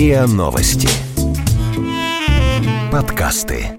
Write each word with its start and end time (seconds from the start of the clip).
РИА 0.00 0.26
Новости. 0.26 0.88
Подкасты. 2.90 3.78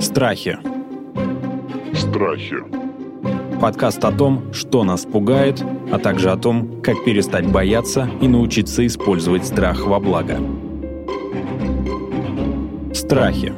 Страхи. 0.00 0.58
Страхи. 1.94 2.56
Подкаст 3.60 4.04
о 4.04 4.10
том, 4.10 4.52
что 4.52 4.82
нас 4.82 5.04
пугает, 5.04 5.62
а 5.92 6.00
также 6.00 6.32
о 6.32 6.36
том, 6.36 6.82
как 6.82 7.04
перестать 7.04 7.46
бояться 7.46 8.10
и 8.20 8.26
научиться 8.26 8.84
использовать 8.84 9.46
страх 9.46 9.86
во 9.86 10.00
благо. 10.00 10.40
Страхи. 12.92 13.52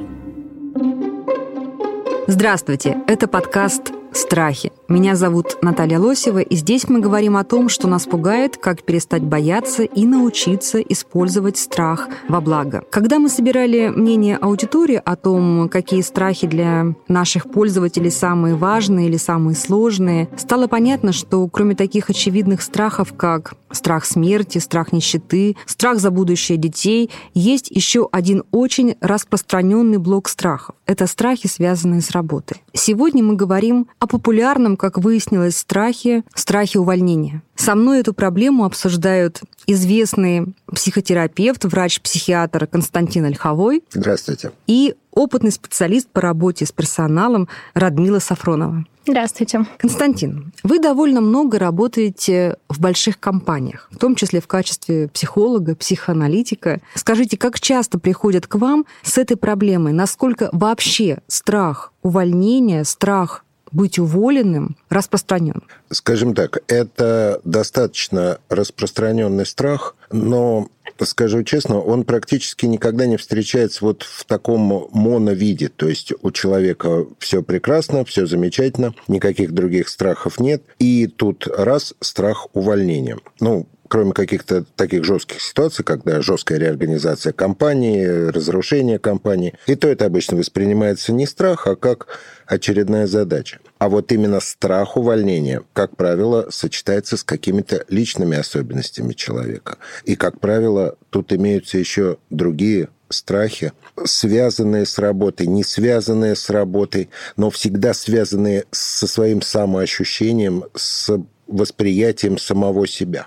Здравствуйте, 2.26 2.98
это 3.06 3.26
подкаст 3.26 3.94
«Страхи». 4.12 4.72
Меня 4.88 5.16
зовут 5.16 5.58
Наталья 5.62 5.98
Лосева, 5.98 6.38
и 6.38 6.54
здесь 6.54 6.88
мы 6.88 7.00
говорим 7.00 7.36
о 7.36 7.42
том, 7.42 7.68
что 7.68 7.88
нас 7.88 8.06
пугает, 8.06 8.56
как 8.56 8.84
перестать 8.84 9.22
бояться 9.22 9.82
и 9.82 10.06
научиться 10.06 10.78
использовать 10.80 11.58
страх 11.58 12.08
во 12.28 12.40
благо. 12.40 12.84
Когда 12.90 13.18
мы 13.18 13.28
собирали 13.28 13.88
мнение 13.88 14.36
аудитории 14.36 15.02
о 15.04 15.16
том, 15.16 15.68
какие 15.68 16.02
страхи 16.02 16.46
для 16.46 16.94
наших 17.08 17.50
пользователей 17.50 18.10
самые 18.10 18.54
важные 18.54 19.08
или 19.08 19.16
самые 19.16 19.56
сложные, 19.56 20.28
стало 20.36 20.68
понятно, 20.68 21.10
что 21.10 21.44
кроме 21.48 21.74
таких 21.74 22.08
очевидных 22.08 22.62
страхов, 22.62 23.12
как 23.16 23.54
страх 23.72 24.04
смерти, 24.04 24.58
страх 24.58 24.92
нищеты, 24.92 25.56
страх 25.66 25.98
за 25.98 26.12
будущее 26.12 26.58
детей, 26.58 27.10
есть 27.34 27.70
еще 27.72 28.08
один 28.12 28.44
очень 28.52 28.94
распространенный 29.00 29.98
блок 29.98 30.28
страхов. 30.28 30.76
Это 30.86 31.08
страхи, 31.08 31.48
связанные 31.48 32.02
с 32.02 32.12
работой. 32.12 32.62
Сегодня 32.72 33.24
мы 33.24 33.34
говорим 33.34 33.88
о 33.98 34.06
популярном, 34.06 34.75
как 34.76 34.98
выяснилось, 34.98 35.56
страхе, 35.56 36.24
страхе 36.34 36.78
увольнения. 36.78 37.42
Со 37.56 37.74
мной 37.74 38.00
эту 38.00 38.12
проблему 38.12 38.64
обсуждают 38.64 39.40
известный 39.66 40.54
психотерапевт, 40.72 41.64
врач-психиатр 41.64 42.66
Константин 42.66 43.24
Ольховой. 43.24 43.82
Здравствуйте. 43.90 44.52
И 44.66 44.94
опытный 45.10 45.50
специалист 45.50 46.08
по 46.08 46.20
работе 46.20 46.66
с 46.66 46.72
персоналом 46.72 47.48
Радмила 47.74 48.18
Сафронова. 48.18 48.84
Здравствуйте. 49.08 49.64
Константин, 49.78 50.52
вы 50.64 50.80
довольно 50.80 51.20
много 51.20 51.60
работаете 51.60 52.56
в 52.68 52.80
больших 52.80 53.20
компаниях, 53.20 53.88
в 53.92 53.98
том 53.98 54.16
числе 54.16 54.40
в 54.40 54.48
качестве 54.48 55.08
психолога, 55.08 55.76
психоаналитика. 55.76 56.80
Скажите, 56.94 57.36
как 57.36 57.60
часто 57.60 58.00
приходят 58.00 58.48
к 58.48 58.56
вам 58.56 58.84
с 59.02 59.16
этой 59.16 59.36
проблемой? 59.36 59.92
Насколько 59.92 60.50
вообще 60.52 61.20
страх 61.28 61.92
увольнения, 62.02 62.82
страх 62.82 63.44
быть 63.76 63.98
уволенным 63.98 64.76
распространен? 64.88 65.62
Скажем 65.90 66.34
так, 66.34 66.62
это 66.66 67.40
достаточно 67.44 68.38
распространенный 68.48 69.46
страх, 69.46 69.94
но 70.10 70.68
скажу 71.04 71.42
честно, 71.44 71.80
он 71.80 72.04
практически 72.04 72.66
никогда 72.66 73.06
не 73.06 73.16
встречается 73.16 73.84
вот 73.84 74.02
в 74.02 74.24
таком 74.24 74.88
моновиде. 74.92 75.68
То 75.68 75.88
есть 75.88 76.12
у 76.22 76.30
человека 76.30 77.06
все 77.18 77.42
прекрасно, 77.42 78.04
все 78.04 78.26
замечательно, 78.26 78.94
никаких 79.06 79.52
других 79.52 79.88
страхов 79.88 80.40
нет. 80.40 80.62
И 80.78 81.06
тут 81.06 81.46
раз 81.46 81.94
страх 82.00 82.48
увольнения. 82.54 83.18
Ну, 83.40 83.68
кроме 83.88 84.12
каких-то 84.12 84.64
таких 84.76 85.04
жестких 85.04 85.40
ситуаций, 85.40 85.84
когда 85.84 86.20
жесткая 86.20 86.58
реорганизация 86.58 87.32
компании, 87.32 88.04
разрушение 88.04 88.98
компании, 88.98 89.54
и 89.66 89.74
то 89.74 89.88
это 89.88 90.06
обычно 90.06 90.36
воспринимается 90.36 91.12
не 91.12 91.26
страх, 91.26 91.66
а 91.66 91.76
как 91.76 92.06
очередная 92.46 93.06
задача. 93.06 93.60
А 93.78 93.88
вот 93.88 94.10
именно 94.12 94.40
страх 94.40 94.96
увольнения, 94.96 95.62
как 95.72 95.96
правило, 95.96 96.46
сочетается 96.50 97.16
с 97.16 97.24
какими-то 97.24 97.84
личными 97.88 98.36
особенностями 98.36 99.12
человека. 99.12 99.78
И, 100.04 100.16
как 100.16 100.40
правило, 100.40 100.96
тут 101.10 101.32
имеются 101.32 101.78
еще 101.78 102.16
другие 102.30 102.88
страхи, 103.08 103.72
связанные 104.04 104.86
с 104.86 104.98
работой, 104.98 105.46
не 105.46 105.62
связанные 105.62 106.36
с 106.36 106.50
работой, 106.50 107.10
но 107.36 107.50
всегда 107.50 107.94
связанные 107.94 108.64
со 108.70 109.06
своим 109.06 109.42
самоощущением, 109.42 110.64
с 110.74 111.10
восприятием 111.46 112.38
самого 112.38 112.86
себя. 112.86 113.26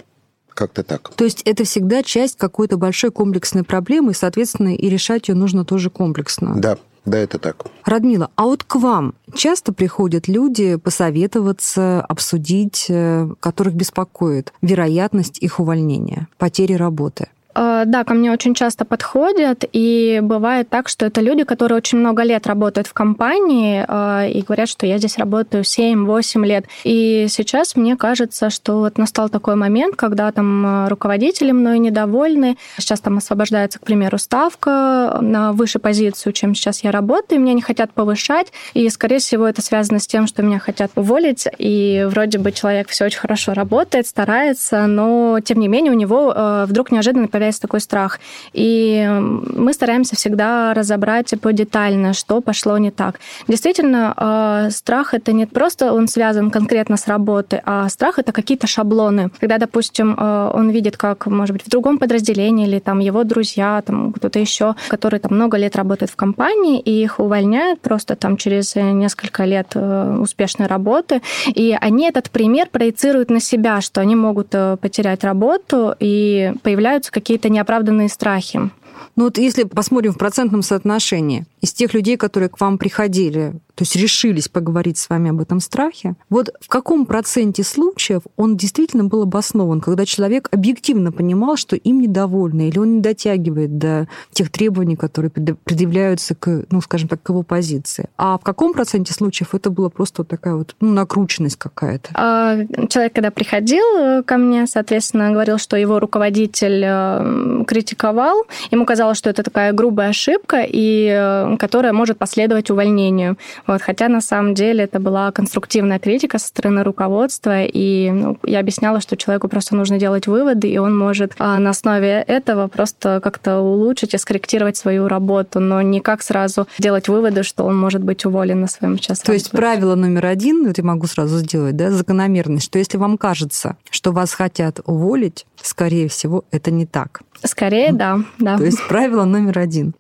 Как-то 0.50 0.84
так. 0.84 1.14
То 1.16 1.24
есть 1.24 1.42
это 1.46 1.64
всегда 1.64 2.04
часть 2.04 2.36
какой-то 2.38 2.76
большой 2.76 3.12
комплексной 3.12 3.64
проблемы, 3.64 4.12
и, 4.12 4.16
соответственно, 4.16 4.76
и 4.76 4.90
решать 4.90 5.30
ее 5.30 5.36
нужно 5.36 5.64
тоже 5.64 5.90
комплексно. 5.90 6.60
Да, 6.60 6.78
да, 7.06 7.18
это 7.18 7.40
так. 7.40 7.66
Радмила, 7.86 8.30
а 8.36 8.44
вот 8.44 8.64
к 8.64 8.76
вам 8.76 9.14
часто 9.34 9.74
приходят 9.74 10.28
люди 10.28 10.76
посоветоваться, 10.76 12.02
обсудить, 12.02 12.86
э, 12.90 13.30
которых 13.40 13.74
беспокоит 13.74 14.54
вероятность 14.62 15.40
их 15.40 15.60
увольнения, 15.60 16.28
потери 16.38 16.74
работы? 16.74 17.30
Э, 17.56 17.84
да, 17.86 18.04
ко 18.04 18.14
мне 18.14 18.32
очень 18.32 18.54
часто 18.54 18.86
подходят, 18.86 19.66
и 19.72 20.20
бывает 20.22 20.70
так, 20.70 20.88
что 20.88 21.06
это 21.06 21.22
люди, 21.22 21.44
которые 21.44 21.78
очень 21.78 21.98
много 21.98 22.24
лет 22.24 22.46
работают 22.48 22.88
в 22.88 22.94
компании 22.94 23.86
э, 23.88 24.32
и 24.32 24.42
говорят, 24.42 24.70
что 24.70 24.86
я 24.86 24.98
здесь 24.98 25.18
работаю 25.18 25.64
7-8 25.64 26.46
лет. 26.46 26.66
И 26.84 27.26
сейчас 27.30 27.76
мне 27.76 27.96
кажется, 27.96 28.50
что 28.50 28.80
вот 28.80 28.98
настал 28.98 29.30
такой 29.30 29.56
момент, 29.56 29.96
когда 29.96 30.32
там 30.32 30.66
э, 30.66 30.88
руководители 30.90 31.52
мной 31.52 31.80
недовольны. 31.80 32.58
Сейчас 32.78 33.00
там 33.00 33.18
освобождается, 33.18 33.80
к 33.80 33.84
примеру, 33.84 34.18
ставка 34.18 35.18
на 35.22 35.52
выше 35.54 35.80
позицию, 35.80 36.34
чем 36.34 36.54
сейчас 36.54 36.84
я 36.84 36.92
работаю, 36.92 37.42
меня 37.42 37.54
не 37.54 37.62
хотят 37.62 37.92
повышать. 37.92 38.54
И, 38.74 38.88
скорее 38.90 39.20
всего, 39.20 39.48
это 39.48 39.62
связано 39.62 40.00
с 40.00 40.08
тем, 40.08 40.28
что 40.28 40.44
меня 40.44 40.60
хотят 40.60 40.92
уволить, 40.96 41.48
и 41.58 42.06
вроде 42.10 42.38
бы 42.38 42.52
человек 42.52 42.90
все 42.90 43.06
очень 43.06 43.20
хорошо 43.20 43.54
работает, 43.54 44.08
старается, 44.08 44.86
но, 44.86 45.40
тем 45.44 45.60
не 45.60 45.68
менее, 45.68 45.92
у 45.92 45.96
него 45.96 46.66
вдруг 46.68 46.92
неожиданно 46.92 47.28
появляется 47.40 47.62
такой 47.62 47.80
страх. 47.80 48.20
И 48.52 49.08
мы 49.56 49.72
стараемся 49.74 50.16
всегда 50.16 50.74
разобрать 50.74 51.28
типа, 51.28 51.54
детально, 51.54 52.14
что 52.14 52.42
пошло 52.42 52.78
не 52.78 52.92
так. 52.92 53.20
Действительно, 53.48 54.14
э, 54.18 54.72
страх 54.72 55.14
это 55.14 55.32
не 55.32 55.46
просто 55.46 55.94
он 55.94 56.08
связан 56.08 56.52
конкретно 56.52 56.98
с 56.98 57.08
работой, 57.08 57.62
а 57.66 57.88
страх 57.90 58.20
это 58.20 58.34
какие-то 58.34 58.68
шаблоны. 58.68 59.30
Когда, 59.40 59.58
допустим, 59.58 60.16
э, 60.18 60.52
он 60.54 60.70
видит, 60.70 60.98
как, 60.98 61.28
может 61.28 61.54
быть, 61.54 61.66
в 61.66 61.70
другом 61.70 61.98
подразделении 61.98 62.68
или 62.68 62.80
там 62.80 63.00
его 63.00 63.24
друзья, 63.24 63.82
там 63.86 64.12
кто-то 64.12 64.40
еще, 64.40 64.76
который 64.90 65.20
там 65.20 65.36
много 65.36 65.58
лет 65.58 65.76
работает 65.78 66.12
в 66.12 66.16
компании, 66.18 66.80
и 66.80 67.04
их 67.04 67.20
увольняют 67.20 67.80
просто 67.80 68.16
там 68.16 68.36
через 68.36 68.76
несколько 68.76 69.46
лет 69.46 69.68
э, 69.76 70.18
успешной 70.20 70.68
работы, 70.68 71.22
и 71.56 71.78
они 71.80 72.10
этот 72.10 72.30
пример 72.30 72.68
проецируют 72.70 73.30
на 73.30 73.40
себя, 73.40 73.80
что 73.80 74.02
они 74.02 74.16
могут 74.16 74.50
потерять 74.82 75.24
работу, 75.24 75.96
и 76.00 76.52
появляются 76.64 77.12
какие 77.12 77.29
какие-то 77.30 77.50
неоправданные 77.50 78.10
страхи. 78.10 78.72
Ну 79.16 79.26
вот 79.26 79.38
если 79.38 79.64
посмотрим 79.64 80.14
в 80.14 80.18
процентном 80.18 80.62
соотношении, 80.62 81.46
из 81.62 81.74
тех 81.74 81.94
людей, 81.94 82.18
которые 82.18 82.50
к 82.50 82.60
вам 82.60 82.78
приходили, 82.78 83.54
то 83.76 83.84
есть 83.84 83.96
решились 83.96 84.50
поговорить 84.50 84.98
с 84.98 85.10
вами 85.10 85.30
об 85.30 85.40
этом 85.40 85.60
страхе, 85.60 86.16
вот 86.30 86.50
в 86.60 86.68
каком 86.68 87.06
проценте 87.06 87.64
случаев 87.64 88.24
он 88.36 88.58
действительно 88.58 89.06
был 89.06 89.24
обоснован, 89.24 89.80
когда 89.80 90.06
человек 90.06 90.50
объективно 90.52 91.12
понимал, 91.12 91.56
что 91.56 91.76
им 91.76 92.02
недовольны, 92.02 92.68
или 92.68 92.78
он 92.78 92.96
не 92.96 93.02
дотягивает 93.02 93.78
до 93.78 94.08
тех 94.32 94.52
требований, 94.52 94.96
которые 94.96 95.32
предъявляются 95.32 96.36
к, 96.36 96.66
ну, 96.70 96.82
скажем 96.82 97.08
так, 97.08 97.22
к 97.24 97.30
его 97.30 97.44
позиции. 97.44 98.10
А 98.18 98.38
в 98.38 98.42
каком 98.42 98.74
проценте 98.74 99.14
случаев 99.14 99.56
это 99.56 99.70
было 99.70 99.88
просто 99.88 100.24
вот 100.24 100.28
такая 100.28 100.56
вот 100.56 100.76
ну, 100.82 100.92
накрученность 100.92 101.58
какая-то? 101.58 102.10
А, 102.14 102.58
человек, 102.90 103.14
когда 103.14 103.32
приходил 103.32 103.86
э, 103.98 104.24
ко 104.24 104.38
мне, 104.38 104.68
соответственно, 104.68 105.32
говорил, 105.32 105.58
что 105.58 105.78
его 105.78 106.00
руководитель 106.00 106.84
э, 106.86 107.64
критиковал, 107.66 108.44
ему 108.72 108.86
казалось, 108.90 109.20
что 109.20 109.30
это 109.30 109.44
такая 109.44 109.72
грубая 109.72 110.10
ошибка, 110.10 110.66
и 110.68 111.08
э, 111.16 111.58
которая 111.60 111.94
может 111.94 112.18
последовать 112.18 112.72
увольнению. 112.72 113.38
Вот, 113.68 113.84
хотя 113.84 114.08
на 114.08 114.20
самом 114.20 114.56
деле 114.56 114.86
это 114.86 115.00
была 115.00 115.32
конструктивная 115.32 116.00
критика 116.00 116.40
со 116.40 116.48
стороны 116.48 116.84
руководства, 116.84 117.64
и 117.64 118.10
ну, 118.10 118.40
я 118.44 118.60
объясняла, 118.60 119.00
что 119.00 119.16
человеку 119.16 119.48
просто 119.48 119.76
нужно 119.76 120.00
делать 120.00 120.26
выводы, 120.26 120.68
и 120.68 120.80
он 120.80 120.98
может 120.98 121.34
а, 121.38 121.60
на 121.60 121.70
основе 121.70 122.24
этого 122.28 122.68
просто 122.68 123.20
как-то 123.24 123.60
улучшить 123.60 124.16
и 124.16 124.18
скорректировать 124.18 124.76
свою 124.76 125.08
работу, 125.08 125.60
но 125.60 125.84
не 125.84 126.00
как 126.00 126.24
сразу 126.24 126.68
делать 126.80 127.10
выводы, 127.10 127.44
что 127.44 127.66
он 127.66 127.78
может 127.78 128.04
быть 128.04 128.26
уволен 128.26 128.62
на 128.62 128.68
своем 128.68 128.98
час. 128.98 129.20
То 129.20 129.34
есть 129.34 129.52
правило 129.52 129.94
номер 129.94 130.26
один, 130.26 130.66
это 130.66 130.82
я 130.82 130.88
могу 130.88 131.06
сразу 131.06 131.38
сделать, 131.38 131.76
да, 131.76 131.92
закономерность, 131.92 132.66
что 132.66 132.80
если 132.80 132.98
вам 132.98 133.20
кажется, 133.20 133.78
что 133.92 134.12
вас 134.12 134.34
хотят 134.34 134.80
уволить, 134.86 135.46
скорее 135.62 136.08
всего, 136.08 136.44
это 136.50 136.72
не 136.72 136.88
так. 136.88 137.22
Скорее, 137.44 137.94
да, 137.94 138.20
да. 138.38 138.58
То 138.58 138.66
есть 138.66 138.79
правило 138.88 139.26
номер 139.26 139.60
один. 139.60 139.96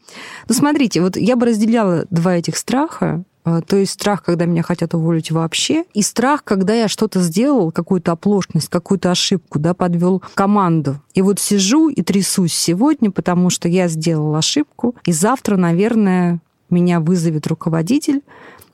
Ну, 0.47 0.55
смотрите, 0.55 1.01
вот 1.01 1.17
я 1.17 1.35
бы 1.35 1.47
разделяла 1.47 2.05
два 2.09 2.35
этих 2.35 2.57
страха. 2.57 3.23
А, 3.43 3.61
то 3.61 3.77
есть 3.77 3.93
страх, 3.93 4.23
когда 4.23 4.45
меня 4.45 4.63
хотят 4.63 4.93
уволить 4.93 5.31
вообще, 5.31 5.85
и 5.93 6.01
страх, 6.01 6.43
когда 6.43 6.73
я 6.73 6.87
что-то 6.87 7.21
сделал, 7.21 7.71
какую-то 7.71 8.11
оплошность, 8.11 8.69
какую-то 8.69 9.11
ошибку, 9.11 9.59
да, 9.59 9.73
подвел 9.73 10.21
команду. 10.33 11.01
И 11.13 11.21
вот 11.21 11.39
сижу 11.39 11.89
и 11.89 12.01
трясусь 12.01 12.53
сегодня, 12.53 13.11
потому 13.11 13.49
что 13.49 13.67
я 13.67 13.87
сделал 13.87 14.35
ошибку, 14.35 14.95
и 15.05 15.11
завтра, 15.11 15.55
наверное, 15.55 16.41
меня 16.69 16.99
вызовет 16.99 17.47
руководитель 17.47 18.21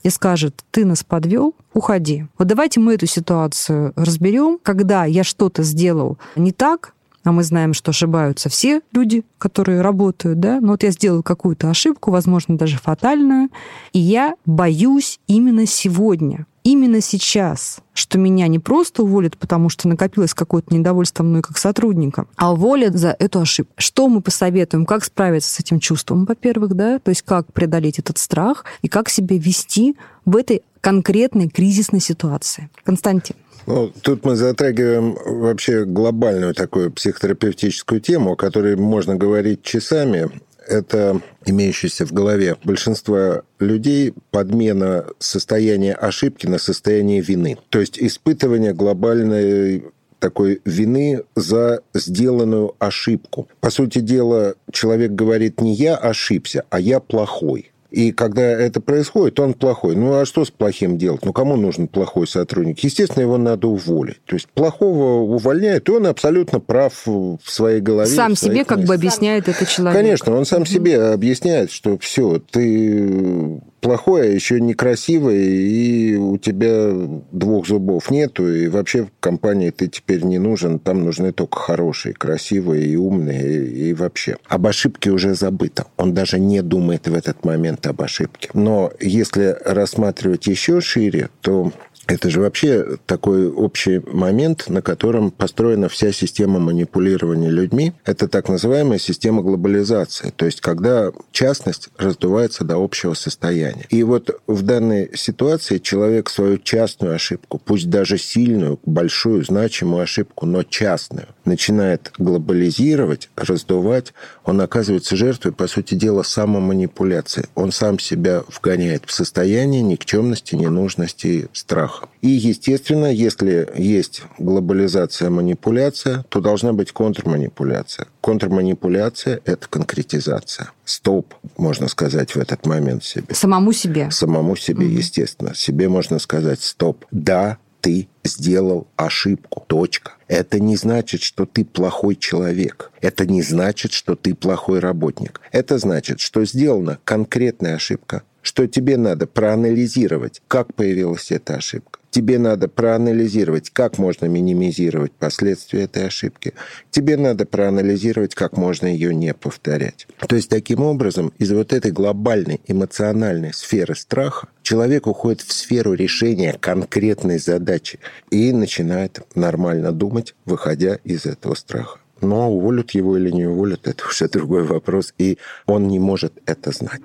и 0.03 0.09
скажет, 0.09 0.63
ты 0.71 0.85
нас 0.85 1.03
подвел, 1.03 1.55
уходи. 1.73 2.25
Вот 2.37 2.47
давайте 2.47 2.79
мы 2.79 2.93
эту 2.95 3.07
ситуацию 3.07 3.93
разберем, 3.95 4.59
когда 4.61 5.05
я 5.05 5.23
что-то 5.23 5.63
сделал 5.63 6.17
не 6.35 6.51
так, 6.51 6.94
а 7.25 7.31
мы 7.31 7.43
знаем, 7.43 7.73
что 7.73 7.89
ошибаются 7.89 8.49
все 8.49 8.81
люди, 8.93 9.25
которые 9.37 9.81
работают, 9.81 10.39
да, 10.39 10.61
но 10.61 10.69
вот 10.73 10.83
я 10.83 10.91
сделал 10.91 11.23
какую-то 11.23 11.69
ошибку, 11.69 12.11
возможно, 12.11 12.57
даже 12.57 12.77
фатальную, 12.77 13.49
и 13.91 13.99
я 13.99 14.35
боюсь 14.45 15.19
именно 15.27 15.65
сегодня, 15.65 16.45
именно 16.63 17.01
сейчас, 17.01 17.79
что 17.93 18.17
меня 18.17 18.47
не 18.47 18.59
просто 18.59 19.03
уволят, 19.03 19.37
потому 19.37 19.69
что 19.69 19.87
накопилось 19.87 20.33
какое-то 20.33 20.73
недовольство 20.73 21.23
мной 21.23 21.41
как 21.41 21.57
сотрудника, 21.57 22.27
а 22.35 22.53
уволят 22.53 22.95
за 22.95 23.15
эту 23.17 23.41
ошибку. 23.41 23.73
Что 23.77 24.07
мы 24.07 24.21
посоветуем? 24.21 24.85
Как 24.85 25.03
справиться 25.03 25.51
с 25.51 25.59
этим 25.59 25.79
чувством, 25.79 26.25
во-первых, 26.25 26.73
да? 26.75 26.99
То 26.99 27.09
есть 27.09 27.23
как 27.23 27.51
преодолеть 27.53 27.99
этот 27.99 28.19
страх 28.19 28.65
и 28.81 28.87
как 28.87 29.09
себя 29.09 29.37
вести 29.37 29.95
в 30.25 30.37
этой 30.37 30.61
конкретной 30.81 31.49
кризисной 31.49 31.99
ситуации. 31.99 32.69
Константин. 32.83 33.35
Ну, 33.65 33.91
тут 34.01 34.25
мы 34.25 34.35
затрагиваем 34.35 35.17
вообще 35.25 35.85
глобальную 35.85 36.53
такую 36.53 36.91
психотерапевтическую 36.91 37.99
тему, 37.99 38.33
о 38.33 38.35
которой 38.35 38.75
можно 38.75 39.15
говорить 39.15 39.63
часами. 39.63 40.29
Это 40.67 41.21
имеющаяся 41.45 42.05
в 42.05 42.11
голове 42.11 42.57
большинства 42.63 43.43
людей 43.59 44.13
подмена 44.31 45.05
состояния 45.19 45.93
ошибки 45.93 46.47
на 46.47 46.57
состояние 46.57 47.21
вины. 47.21 47.57
То 47.69 47.79
есть 47.79 47.99
испытывание 47.99 48.73
глобальной 48.73 49.85
такой 50.19 50.61
вины 50.65 51.23
за 51.35 51.81
сделанную 51.93 52.75
ошибку. 52.79 53.47
По 53.59 53.69
сути 53.69 53.99
дела, 53.99 54.55
человек 54.71 55.11
говорит 55.11 55.61
не 55.61 55.75
я 55.75 55.95
ошибся, 55.95 56.65
а 56.69 56.79
я 56.79 56.99
плохой. 56.99 57.71
И 57.91 58.11
когда 58.11 58.41
это 58.41 58.81
происходит, 58.81 59.39
он 59.39 59.53
плохой. 59.53 59.95
Ну, 59.95 60.19
а 60.19 60.25
что 60.25 60.43
с 60.43 60.51
плохим 60.51 60.97
делать? 60.97 61.23
Ну, 61.23 61.33
кому 61.33 61.55
нужен 61.55 61.87
плохой 61.87 62.27
сотрудник? 62.27 62.79
Естественно, 62.79 63.23
его 63.23 63.37
надо 63.37 63.67
уволить. 63.67 64.23
То 64.25 64.35
есть 64.35 64.47
плохого 64.49 65.21
увольняют, 65.21 65.87
и 65.87 65.91
он 65.91 66.07
абсолютно 66.07 66.59
прав 66.59 67.05
в 67.05 67.39
своей 67.45 67.81
голове. 67.81 68.09
Сам 68.09 68.35
себе 68.35 68.65
как 68.65 68.83
бы 68.83 68.93
объясняет 68.93 69.47
это 69.47 69.65
человек. 69.65 70.01
Конечно, 70.01 70.35
он 70.35 70.45
сам 70.45 70.63
угу. 70.63 70.69
себе 70.69 71.01
объясняет, 71.01 71.71
что 71.71 71.97
все, 71.97 72.39
ты 72.39 73.61
плохое, 73.81 74.33
еще 74.33 74.59
некрасивое, 74.59 75.43
и 75.43 76.15
у 76.15 76.37
тебя 76.37 76.91
двух 77.31 77.67
зубов 77.67 78.09
нету, 78.11 78.51
и 78.51 78.67
вообще 78.67 79.05
в 79.05 79.09
компании 79.19 79.69
ты 79.69 79.87
теперь 79.87 80.23
не 80.23 80.39
нужен, 80.39 80.79
там 80.79 81.03
нужны 81.03 81.31
только 81.31 81.59
хорошие, 81.59 82.13
красивые 82.13 82.87
и 82.87 82.95
умные, 82.95 83.67
и, 83.67 83.93
вообще. 83.93 84.37
Об 84.47 84.67
ошибке 84.67 85.11
уже 85.11 85.35
забыто. 85.35 85.87
Он 85.97 86.13
даже 86.13 86.39
не 86.39 86.61
думает 86.61 87.07
в 87.07 87.13
этот 87.13 87.45
момент 87.45 87.85
об 87.87 88.01
ошибке. 88.01 88.49
Но 88.53 88.91
если 88.99 89.55
рассматривать 89.63 90.47
еще 90.47 90.81
шире, 90.81 91.29
то 91.41 91.71
это 92.07 92.29
же 92.29 92.39
вообще 92.41 92.97
такой 93.05 93.49
общий 93.49 93.99
момент, 93.99 94.69
на 94.69 94.81
котором 94.81 95.31
построена 95.31 95.89
вся 95.89 96.11
система 96.11 96.59
манипулирования 96.59 97.49
людьми. 97.49 97.93
Это 98.05 98.27
так 98.27 98.47
называемая 98.47 98.99
система 98.99 99.41
глобализации. 99.41 100.31
То 100.35 100.45
есть, 100.45 100.61
когда 100.61 101.11
частность 101.31 101.89
раздувается 101.97 102.63
до 102.63 102.83
общего 102.83 103.13
состояния. 103.13 103.85
И 103.89 104.03
вот 104.03 104.39
в 104.45 104.61
данной 104.61 105.11
ситуации 105.15 105.79
человек 105.79 106.29
свою 106.29 106.57
частную 106.57 107.15
ошибку, 107.15 107.59
пусть 107.63 107.89
даже 107.89 108.17
сильную, 108.17 108.79
большую, 108.85 109.43
значимую 109.43 110.03
ошибку, 110.03 110.45
но 110.45 110.63
частную, 110.63 111.27
начинает 111.43 112.11
глобализировать, 112.17 113.29
раздувать. 113.35 114.13
Он 114.43 114.61
оказывается 114.61 115.15
жертвой, 115.15 115.53
по 115.53 115.67
сути 115.67 115.95
дела, 115.95 116.23
самоманипуляции. 116.23 117.47
Он 117.55 117.71
сам 117.71 117.99
себя 117.99 118.43
вгоняет 118.47 119.03
в 119.05 119.11
состояние 119.11 119.81
никчемности, 119.81 120.55
ненужности, 120.55 121.47
страха 121.53 121.94
страха. 121.95 122.09
И, 122.21 122.27
естественно, 122.27 123.07
если 123.07 123.69
есть 123.75 124.23
глобализация, 124.37 125.29
манипуляция, 125.29 126.25
то 126.29 126.41
должна 126.41 126.73
быть 126.73 126.91
контрманипуляция. 126.91 128.07
Контрманипуляция– 128.21 129.41
это 129.45 129.67
конкретизация. 129.67 130.71
Стоп, 130.83 131.33
можно 131.57 131.87
сказать 131.87 132.35
в 132.35 132.37
этот 132.37 132.65
момент 132.65 133.03
себе. 133.03 133.33
Самому 133.33 133.73
себе? 133.73 134.09
Самому 134.11 134.55
себе, 134.55 134.87
mm-hmm. 134.87 134.97
естественно. 134.97 135.55
Себе 135.55 135.89
можно 135.89 136.19
сказать 136.19 136.61
стоп. 136.61 137.05
Да, 137.11 137.57
ты 137.81 138.07
сделал 138.23 138.87
ошибку. 138.95 139.63
Точка. 139.67 140.13
Это 140.27 140.59
не 140.59 140.75
значит, 140.75 141.21
что 141.21 141.45
ты 141.45 141.63
плохой 141.63 142.15
человек. 142.15 142.91
Это 142.99 143.27
не 143.27 143.43
значит, 143.43 143.93
что 143.93 144.15
ты 144.15 144.33
плохой 144.33 144.79
работник. 144.79 145.39
Это 145.51 145.77
значит, 145.77 146.19
что 146.19 146.45
сделана 146.45 146.97
конкретная 147.03 147.75
ошибка, 147.75 148.23
что 148.45 148.67
тебе 148.67 148.95
надо 148.95 149.25
проанализировать, 149.25 150.41
как 150.47 150.75
появилась 150.75 151.31
эта 151.31 151.55
ошибка. 151.55 151.99
Тебе 152.11 152.37
надо 152.37 152.69
проанализировать, 152.69 153.71
как 153.71 153.97
можно 153.97 154.27
минимизировать 154.27 155.11
последствия 155.11 155.81
этой 155.81 156.05
ошибки. 156.05 156.53
Тебе 156.91 157.17
надо 157.17 157.45
проанализировать, 157.45 158.35
как 158.35 158.55
можно 158.55 158.85
ее 158.85 159.13
не 159.13 159.33
повторять. 159.33 160.07
То 160.25 160.35
есть 160.35 160.49
таким 160.49 160.81
образом 160.81 161.33
из 161.39 161.51
вот 161.51 161.73
этой 161.73 161.91
глобальной 161.91 162.61
эмоциональной 162.67 163.51
сферы 163.51 163.95
страха 163.95 164.47
человек 164.61 165.07
уходит 165.07 165.41
в 165.41 165.51
сферу 165.51 165.93
решения 165.93 166.55
конкретной 166.57 167.39
задачи 167.39 167.99
и 168.29 168.53
начинает 168.53 169.21
нормально 169.33 169.91
думать, 169.91 170.35
выходя 170.45 170.99
из 171.03 171.25
этого 171.25 171.55
страха. 171.55 171.99
Но 172.21 172.49
уволят 172.49 172.91
его 172.91 173.17
или 173.17 173.31
не 173.31 173.45
уволят, 173.45 173.87
это 173.87 174.07
уже 174.07 174.29
другой 174.29 174.63
вопрос, 174.63 175.13
и 175.17 175.37
он 175.65 175.87
не 175.87 175.99
может 175.99 176.33
это 176.45 176.71
знать. 176.71 177.01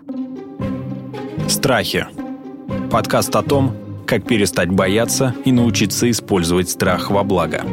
Страхи. 1.51 2.07
Подкаст 2.93 3.35
о 3.35 3.43
том, 3.43 3.75
как 4.07 4.25
перестать 4.25 4.71
бояться 4.71 5.35
и 5.45 5.51
научиться 5.51 6.09
использовать 6.09 6.71
страх 6.71 7.11
во 7.11 7.25
благо. 7.25 7.65